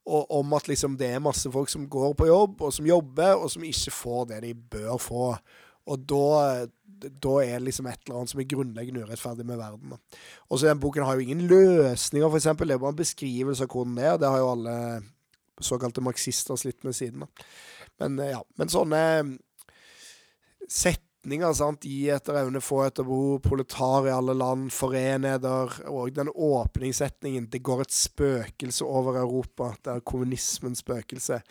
[0.08, 3.34] Og om at liksom det er masse folk som går på jobb, og som jobber,
[3.36, 5.26] og som ikke får det de bør få.
[5.90, 6.66] Og da,
[7.10, 9.96] da er det liksom et eller annet som er grunnleggende urettferdig med verden.
[10.48, 12.68] Og så den boken har jo ingen løsninger, eksempel.
[12.68, 14.12] Det er bare en beskrivelse av hvordan det er.
[14.12, 14.76] og Det har jo alle
[15.60, 17.26] såkalte marxister slitt med siden.
[17.26, 17.46] Da.
[18.00, 19.02] Men eh, ja, men sånne
[21.20, 26.28] setninger sant, gi etter evne, få etter behov, proletar i alle land, foreneder, og den
[26.32, 31.42] åpningssetningen 'Det går et spøkelse over Europa', det er kommunismens spøkelse.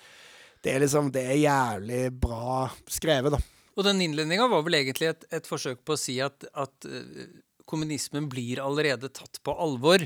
[0.64, 3.38] Det er liksom, det er jævlig bra skrevet, da.
[3.78, 7.30] Og den innledninga var vel egentlig et, et forsøk på å si at, at eh,
[7.66, 10.02] kommunismen blir allerede tatt på alvor.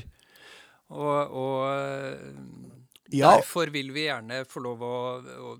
[0.90, 2.18] Og, og eh,
[3.10, 3.36] Ja.
[3.36, 5.56] derfor vil vi gjerne få lov å, å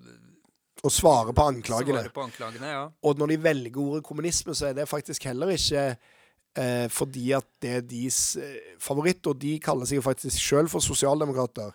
[0.84, 2.02] Og svare på anklagene.
[2.04, 2.74] svare på anklagene.
[2.74, 2.84] Ja.
[3.02, 7.46] Og når de velger ordet kommunisme, så er det faktisk heller ikke eh, fordi at
[7.64, 11.72] det er deres eh, favoritt, og de kaller seg jo faktisk sjøl for sosialdemokrater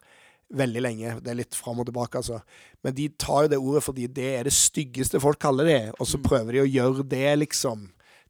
[0.49, 1.13] veldig lenge.
[1.23, 2.39] Det er litt fram og tilbake, altså.
[2.85, 6.09] Men de tar jo det ordet fordi det er det styggeste folk kaller det, og
[6.09, 7.87] så prøver de å gjøre det liksom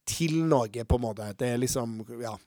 [0.09, 1.33] til noe, på en måte.
[1.39, 2.37] Det er liksom Ja.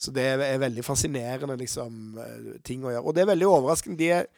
[0.00, 3.04] Så det er, er veldig fascinerende, liksom, eh, ting å gjøre.
[3.04, 3.98] Og det er veldig overraskende.
[4.00, 4.28] De er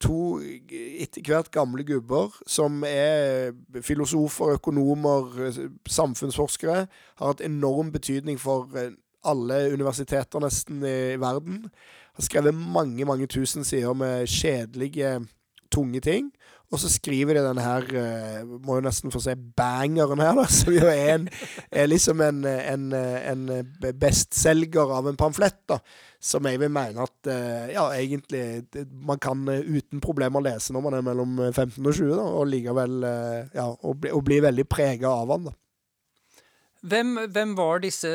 [0.00, 3.52] to etter hvert gamle gubber som er
[3.84, 5.52] filosofer, økonomer,
[5.88, 6.86] samfunnsforskere.
[7.20, 8.94] Har hatt enorm betydning for eh,
[9.24, 11.66] alle universiteter nesten i verden.
[12.16, 15.20] Har skrevet mange, mange tusen sider med kjedelige,
[15.70, 16.32] tunge ting.
[16.70, 20.44] Og så skriver de denne her, eh, må jo nesten få se bangeren her, da,
[20.60, 21.26] som jo er, en,
[21.66, 23.42] er liksom en, en, en
[23.98, 25.80] bestselger av en pamflett, da.
[26.20, 30.84] Som jeg vil mene at eh, ja, egentlig man kan eh, uten problemer lese når
[30.84, 32.98] man er mellom 15 og 20, da, og likevel
[33.56, 35.56] ja, og bli, og bli veldig prega av han, da.
[36.80, 38.08] Hvem, hvem var disse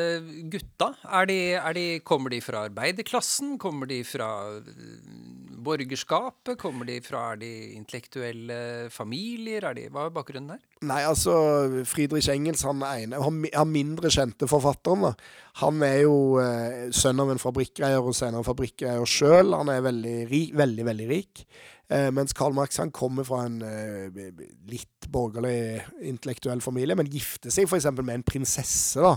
[0.50, 0.88] gutta?
[1.14, 3.54] Er de, er de, kommer de fra arbeiderklassen?
[3.62, 4.30] Kommer de fra
[5.66, 6.56] borgerskapet?
[6.60, 9.66] Kommer de fra Er de intellektuelle familier?
[9.66, 10.62] Er de, hva er bakgrunnen der?
[10.86, 11.34] Nei, altså
[11.88, 15.14] Friedrich Engels, han ene Han, han mindre kjente forfatteren, da.
[15.62, 19.54] Han er jo eh, sønn av en fabrikkeier og senere fabrikkeier sjøl.
[19.56, 21.46] Han er veldig ri, veldig, veldig rik.
[21.88, 24.10] Eh, mens Karl Marx han kommer fra en eh,
[24.66, 27.86] litt borgerlig intellektuell familie, men gifter seg f.eks.
[28.00, 28.98] med en prinsesse.
[28.98, 29.14] da.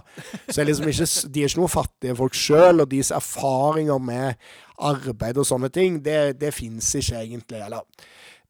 [0.47, 4.51] Så er liksom ikke, De er ikke noe fattige folk sjøl, og deres erfaringer med
[4.79, 7.61] arbeid og sånne ting, det, det fins ikke egentlig.
[7.65, 7.85] Eller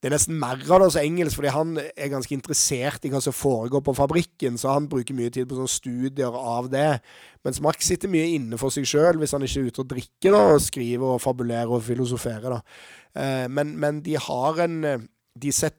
[0.00, 3.20] det er nesten mer av det hos engelsk, fordi han er ganske interessert i hva
[3.20, 7.02] som foregår på fabrikken, så han bruker mye tid på sånne studier av det.
[7.44, 10.36] Mens Max sitter mye inne for seg sjøl hvis han ikke er ute og drikker
[10.36, 12.56] da, og skriver og fabulerer og filosoferer.
[12.56, 12.62] da.
[13.12, 14.80] Eh, men, men de har en
[15.36, 15.76] de, set,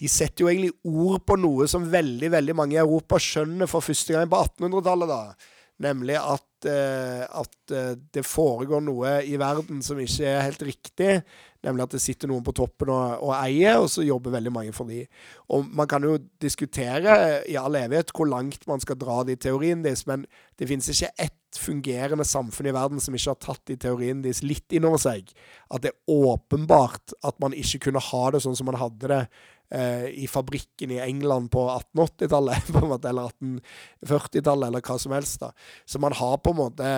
[0.00, 3.84] de setter jo egentlig ord på noe som veldig veldig mange i Europa skjønner for
[3.84, 5.14] første gang på 1800-tallet.
[5.14, 5.61] da.
[5.82, 11.16] Nemlig at, eh, at eh, det foregår noe i verden som ikke er helt riktig.
[11.62, 14.74] Nemlig at det sitter noen på toppen og, og eier, og så jobber veldig mange
[14.74, 15.04] for de.
[15.54, 19.86] Og Man kan jo diskutere i all evighet hvor langt man skal dra de teoriene
[19.86, 20.26] deres, men
[20.58, 24.42] det finnes ikke ett fungerende samfunn i verden som ikke har tatt de teoriene deres
[24.46, 25.30] litt innover seg.
[25.70, 29.22] At det er åpenbart at man ikke kunne ha det sånn som man hadde det
[29.72, 32.70] eh, i fabrikken i England på 1880-tallet,
[33.10, 35.40] eller 1840-tallet, eller hva som helst.
[35.40, 35.52] da.
[35.84, 36.92] Så man har på en måte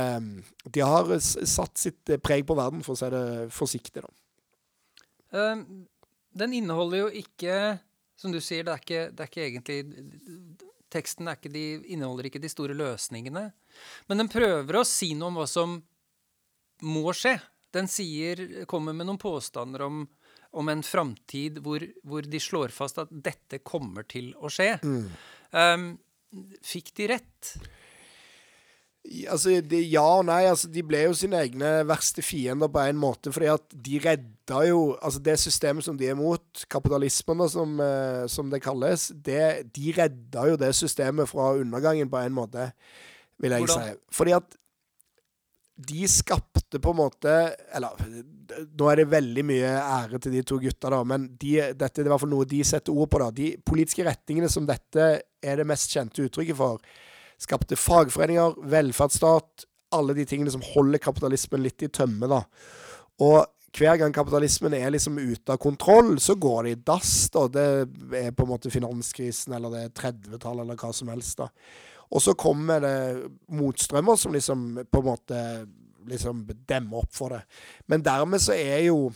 [0.74, 4.04] De har satt sitt preg på verden, for å si det forsiktig.
[4.04, 4.12] da.
[5.34, 5.86] Um,
[6.34, 7.78] den inneholder jo ikke
[8.14, 9.78] Som du sier, det er ikke, det er ikke egentlig
[10.94, 13.48] Teksten ikke de, inneholder ikke de store løsningene.
[14.06, 15.72] Men den prøver å si noe om hva som
[16.86, 17.32] må skje.
[17.74, 20.04] Den sier, kommer med noen påstander om,
[20.54, 24.74] om en framtid hvor, hvor, de slår fast at dette kommer til å skje.
[24.82, 25.06] Mm.
[25.54, 25.88] Um,
[26.64, 27.54] fikk de rett?
[29.28, 30.42] Altså, det, ja og nei.
[30.48, 33.32] Altså, de ble jo sine egne verste fiender på en måte.
[33.34, 37.78] fordi at de redda jo Altså, det systemet som de er mot, kapitalismen da, som,
[37.80, 42.70] eh, som, det kalles, det, de redda jo det systemet fra undergangen på en måte,
[43.38, 43.92] vil jeg Hvordan?
[43.92, 44.16] si.
[44.16, 44.56] Fordi at
[45.74, 47.30] de skapte på en måte
[47.74, 47.96] Eller
[48.78, 52.06] nå er det veldig mye ære til de to gutta, da, men de, dette er
[52.06, 53.20] i hvert fall noe de setter ord på.
[53.22, 53.30] da.
[53.34, 56.84] De politiske retningene som dette er det mest kjente uttrykket for
[57.44, 62.38] Skapte fagforeninger, velferdsstat, alle de tingene som holder kapitalismen litt i tømme, da.
[63.26, 63.42] Og
[63.74, 67.14] hver gang kapitalismen er liksom ute av kontroll, så går det i dass.
[67.34, 67.48] da.
[67.50, 67.66] Det
[68.20, 71.42] er på en måte finanskrisen, eller det er 30-tallet, eller hva som helst.
[71.42, 71.50] da.
[72.14, 72.96] Og så kommer det
[73.50, 75.38] motstrømmer som liksom på en måte
[76.08, 77.42] liksom demmer opp for det.
[77.90, 79.08] Men dermed så er jo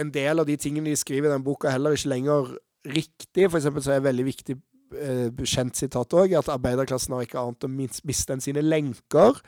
[0.00, 2.54] en del av de tingene de skriver i den boka, heller ikke lenger
[2.88, 3.46] riktig.
[3.48, 4.56] For eksempel så er det veldig viktig
[5.00, 9.40] eh, kjent sitat òg, at arbeiderklassen har ikke annet å miste enn sine lenker.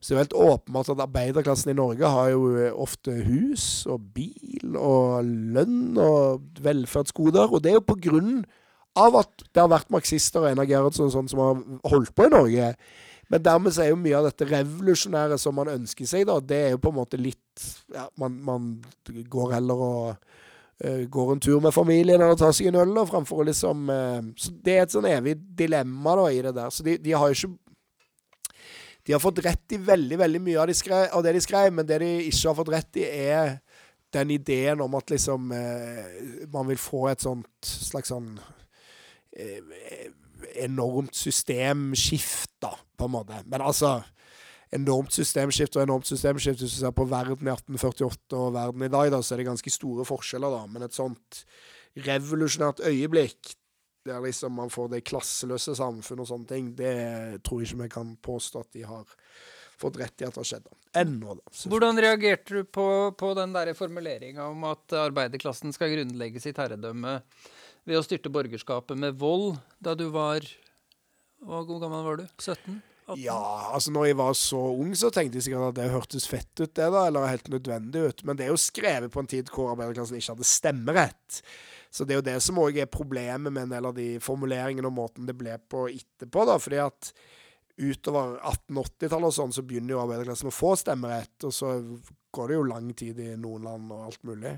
[0.00, 4.08] Så det er helt åpenbart at arbeiderklassen i Norge har jo eh, ofte hus og
[4.16, 7.52] bil og lønn og velferdsgoder.
[7.52, 8.59] Og det er jo på grunn av
[8.98, 11.62] at det har vært marxister og Einar Gerhardsen sånn som har
[11.92, 12.72] holdt på i Norge.
[13.30, 16.58] Men dermed så er jo mye av dette revolusjonære som man ønsker seg, da, det
[16.64, 18.70] er jo på en måte litt ja, man, man
[19.06, 23.44] går heller og uh, går en tur med familien eller tar seg en øl, framfor
[23.44, 26.74] å liksom uh, Så det er et sånn evig dilemma da i det der.
[26.74, 28.58] Så de, de har jo ikke
[29.06, 31.70] De har fått rett i veldig, veldig mye av, de skrev, av, det de skrev,
[31.72, 33.60] men det de ikke har fått rett i, er
[34.10, 38.34] den ideen om at liksom uh, man vil få et sånt slags sånn
[40.60, 43.42] enormt systemskift, da, på en måte.
[43.46, 44.00] Men altså
[44.74, 46.62] enormt systemskift og enormt systemskift.
[46.62, 49.50] Hvis du ser på verden i 1848 og verden i dag, da, så er det
[49.50, 50.66] ganske store forskjeller, da.
[50.70, 51.44] Men et sånt
[51.98, 53.56] revolusjonært øyeblikk
[54.08, 57.88] der liksom man får det klasseløse samfunnet og sånne ting, det tror jeg ikke vi
[57.92, 59.16] kan påstå at de har
[59.80, 60.70] fått rett i at det har skjedd.
[60.96, 61.52] Ennå, da.
[61.72, 62.86] Hvordan reagerte du på,
[63.18, 67.18] på den der formuleringa om at arbeiderklassen skal grunnlegges i herredømme
[67.88, 70.44] ved å styrte borgerskapet med vold da du var
[71.40, 72.26] Hvor gammel var du?
[72.36, 72.80] 17?
[73.10, 73.22] 18?
[73.22, 76.52] Ja, altså når jeg var så ung, så tenkte jeg sikkert at det hørtes fett
[76.60, 78.22] ut, det da, eller helt nødvendig ut.
[78.28, 81.40] Men det er jo skrevet på en tid hvor arbeiderklassen ikke hadde stemmerett.
[81.90, 84.86] Så det er jo det som òg er problemet med en del av de formuleringene
[84.86, 86.56] og måten det ble på etterpå, da.
[86.62, 87.10] Fordi at
[87.80, 91.74] utover 1880-tallet og sånn, så begynner jo arbeiderklassen å få stemmerett, og så
[92.30, 94.54] går det jo lang tid i noen land og alt mulig.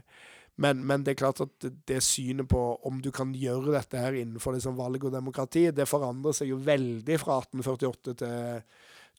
[0.60, 4.18] Men, men, det er klart at det synet på om du kan gjøre dette her
[4.20, 8.64] innenfor liksom valg og demokrati, det forandrer seg jo veldig fra 1848 til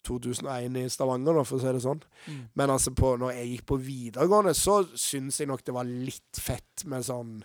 [0.03, 2.01] 2001 i Stavanger, for å si det sånn.
[2.27, 2.41] Mm.
[2.59, 6.41] Men altså på, når jeg gikk på videregående, så syns jeg nok det var litt
[6.43, 7.37] fett med sånn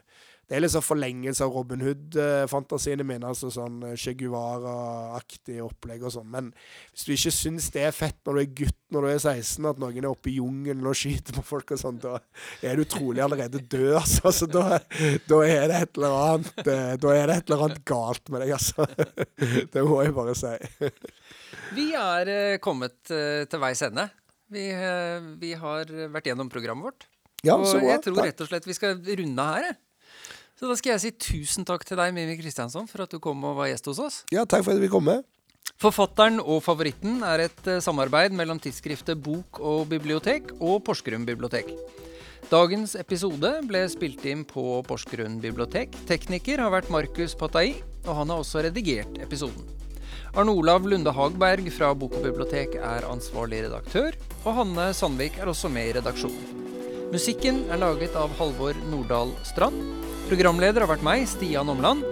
[0.49, 3.29] det er liksom forlengelse av Robin Hood-fantasiene mine.
[3.29, 6.29] altså sånn eh, Che Guevara-aktig opplegg og sånn.
[6.33, 6.47] Men
[6.95, 9.67] hvis du ikke syns det er fett når du er gutt når du er 16,
[9.69, 12.15] at noen er oppe i jungelen og skyter på folk og sånn, da
[12.65, 14.23] er du trolig allerede død, altså.
[14.31, 14.79] altså da,
[15.29, 18.45] da, er det et eller annet eh, Da er det et eller annet galt med
[18.45, 18.87] deg, altså.
[19.75, 20.55] Det må jeg bare si.
[21.77, 24.07] Vi er eh, kommet til veis ende.
[24.49, 24.65] Vi,
[25.45, 27.05] vi har vært gjennom programmet vårt.
[27.45, 29.77] Ja, og jeg tror rett og slett vi skal runde her.
[30.59, 33.45] Så da skal jeg si tusen takk til deg, Mimi Kristiansson, for at du kom
[33.47, 34.17] og var gjest hos oss.
[34.35, 35.23] Ja, takk for at vi kom med.
[35.79, 41.71] Forfatteren og favoritten er et uh, samarbeid mellom tidsskriftet Bok og bibliotek og Porsgrunn bibliotek.
[42.51, 45.95] Dagens episode ble spilt inn på Porsgrunn bibliotek.
[46.11, 47.77] Tekniker har vært Markus Patai,
[48.09, 49.63] og han har også redigert episoden.
[50.35, 55.53] Arne Olav Lunde Hagberg fra Bok og bibliotek er ansvarlig redaktør, og Hanne Sandvik er
[55.55, 56.65] også med i redaksjonen.
[57.13, 59.79] Musikken er laget av Halvor Nordahl Strand.
[60.29, 62.05] Programleder har vært meg, Stian Omland.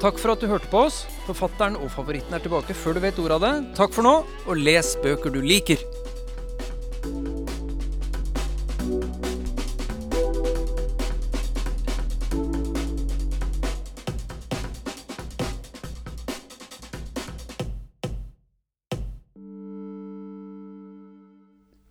[0.00, 1.02] Takk for at du hørte på oss.
[1.26, 3.50] Forfatteren og favoritten er tilbake før du vet ordet av det.
[3.76, 4.14] Takk for nå,
[4.48, 5.84] og les bøker du liker.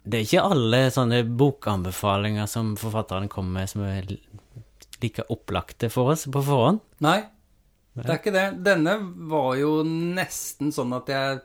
[0.10, 4.10] Det er ikke alle sånne bokanbefalinger som forfatteren kommer med, som er
[5.04, 6.82] like opplagte for oss på forhånd.
[7.06, 7.22] Nei,
[8.00, 8.46] det er ikke det.
[8.66, 8.98] Denne
[9.32, 11.40] var jo nesten sånn at jeg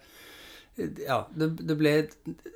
[1.06, 1.94] Ja, det, det ble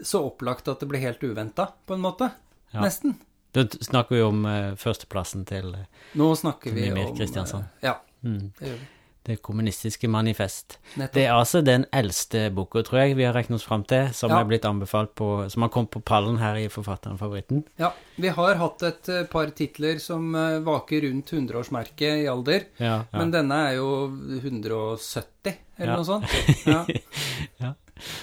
[0.03, 2.33] så opplagt at det ble helt uventa, på en måte.
[2.75, 2.83] Ja.
[2.83, 3.15] Nesten.
[3.55, 5.87] Da snakker vi om uh, førsteplassen til eh,
[6.21, 7.71] Nå snakker vi Mimir om Kristiansand.
[7.79, 8.89] Uh, Ja, mm, det gjør vi.
[9.25, 10.79] Det kommunistiske manifest.
[10.97, 11.13] Nettopp.
[11.15, 14.31] Det er altså den eldste boka, tror jeg, vi har regnet oss fram til, som
[14.31, 14.39] Ja.
[14.41, 17.65] er blitt anbefalt på Som har kommet på pallen her i Forfatteren-favoritten.
[17.77, 22.65] Ja, vi har hatt et eh, par titler som eh, vaker rundt 100-årsmerket i alder.
[22.79, 23.19] Ja, ja.
[23.19, 23.91] Men denne er jo
[24.41, 25.97] 170, eller Ja.
[25.97, 26.25] noe sånt.
[27.61, 27.75] Ja.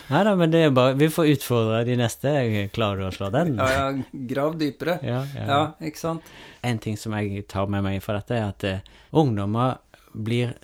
[0.10, 2.32] Nei da, men det er bare Vi får utfordre de neste.
[2.72, 3.58] Klarer du å slå den?
[3.60, 5.00] ja, ja, grav dypere.
[5.04, 5.46] Ja, ja.
[5.50, 6.24] Ja, ikke sant?
[6.64, 8.80] En ting som jeg tar med meg fra dette, er at uh,
[9.14, 9.78] ungdommer
[10.16, 10.56] blir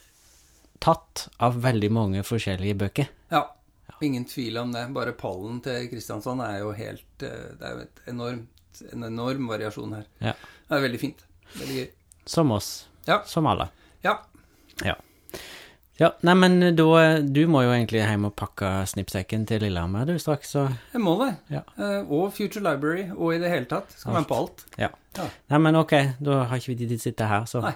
[0.82, 3.12] tatt av veldig mange forskjellige bøker.
[3.34, 3.46] Ja.
[4.02, 4.88] Ingen tvil om det.
[4.96, 9.46] Bare pallen til Kristiansand er jo helt eh, Det er jo et enormt, en enorm
[9.52, 10.08] variasjon her.
[10.24, 10.34] Ja.
[10.66, 11.22] Det er veldig fint.
[11.60, 11.88] Veldig gøy.
[12.26, 12.72] Som oss.
[13.06, 13.20] Ja.
[13.30, 13.70] Som alle.
[14.06, 14.18] Ja.
[14.86, 14.98] Ja.
[16.02, 16.86] Ja, nei, men da
[17.22, 20.64] Du må jo egentlig hjem og pakke snippsekken til Lillehammer, du, straks, så
[20.96, 21.36] Jeg må det.
[21.54, 21.62] Ja.
[21.78, 23.94] Eh, og Future Library, og i det hele tatt.
[23.94, 24.66] Skal være med på alt.
[24.82, 24.90] Ja.
[25.20, 25.28] Ja.
[25.52, 27.76] Nei, men ok, da har ikke vi tid til å sitte her, så Nei.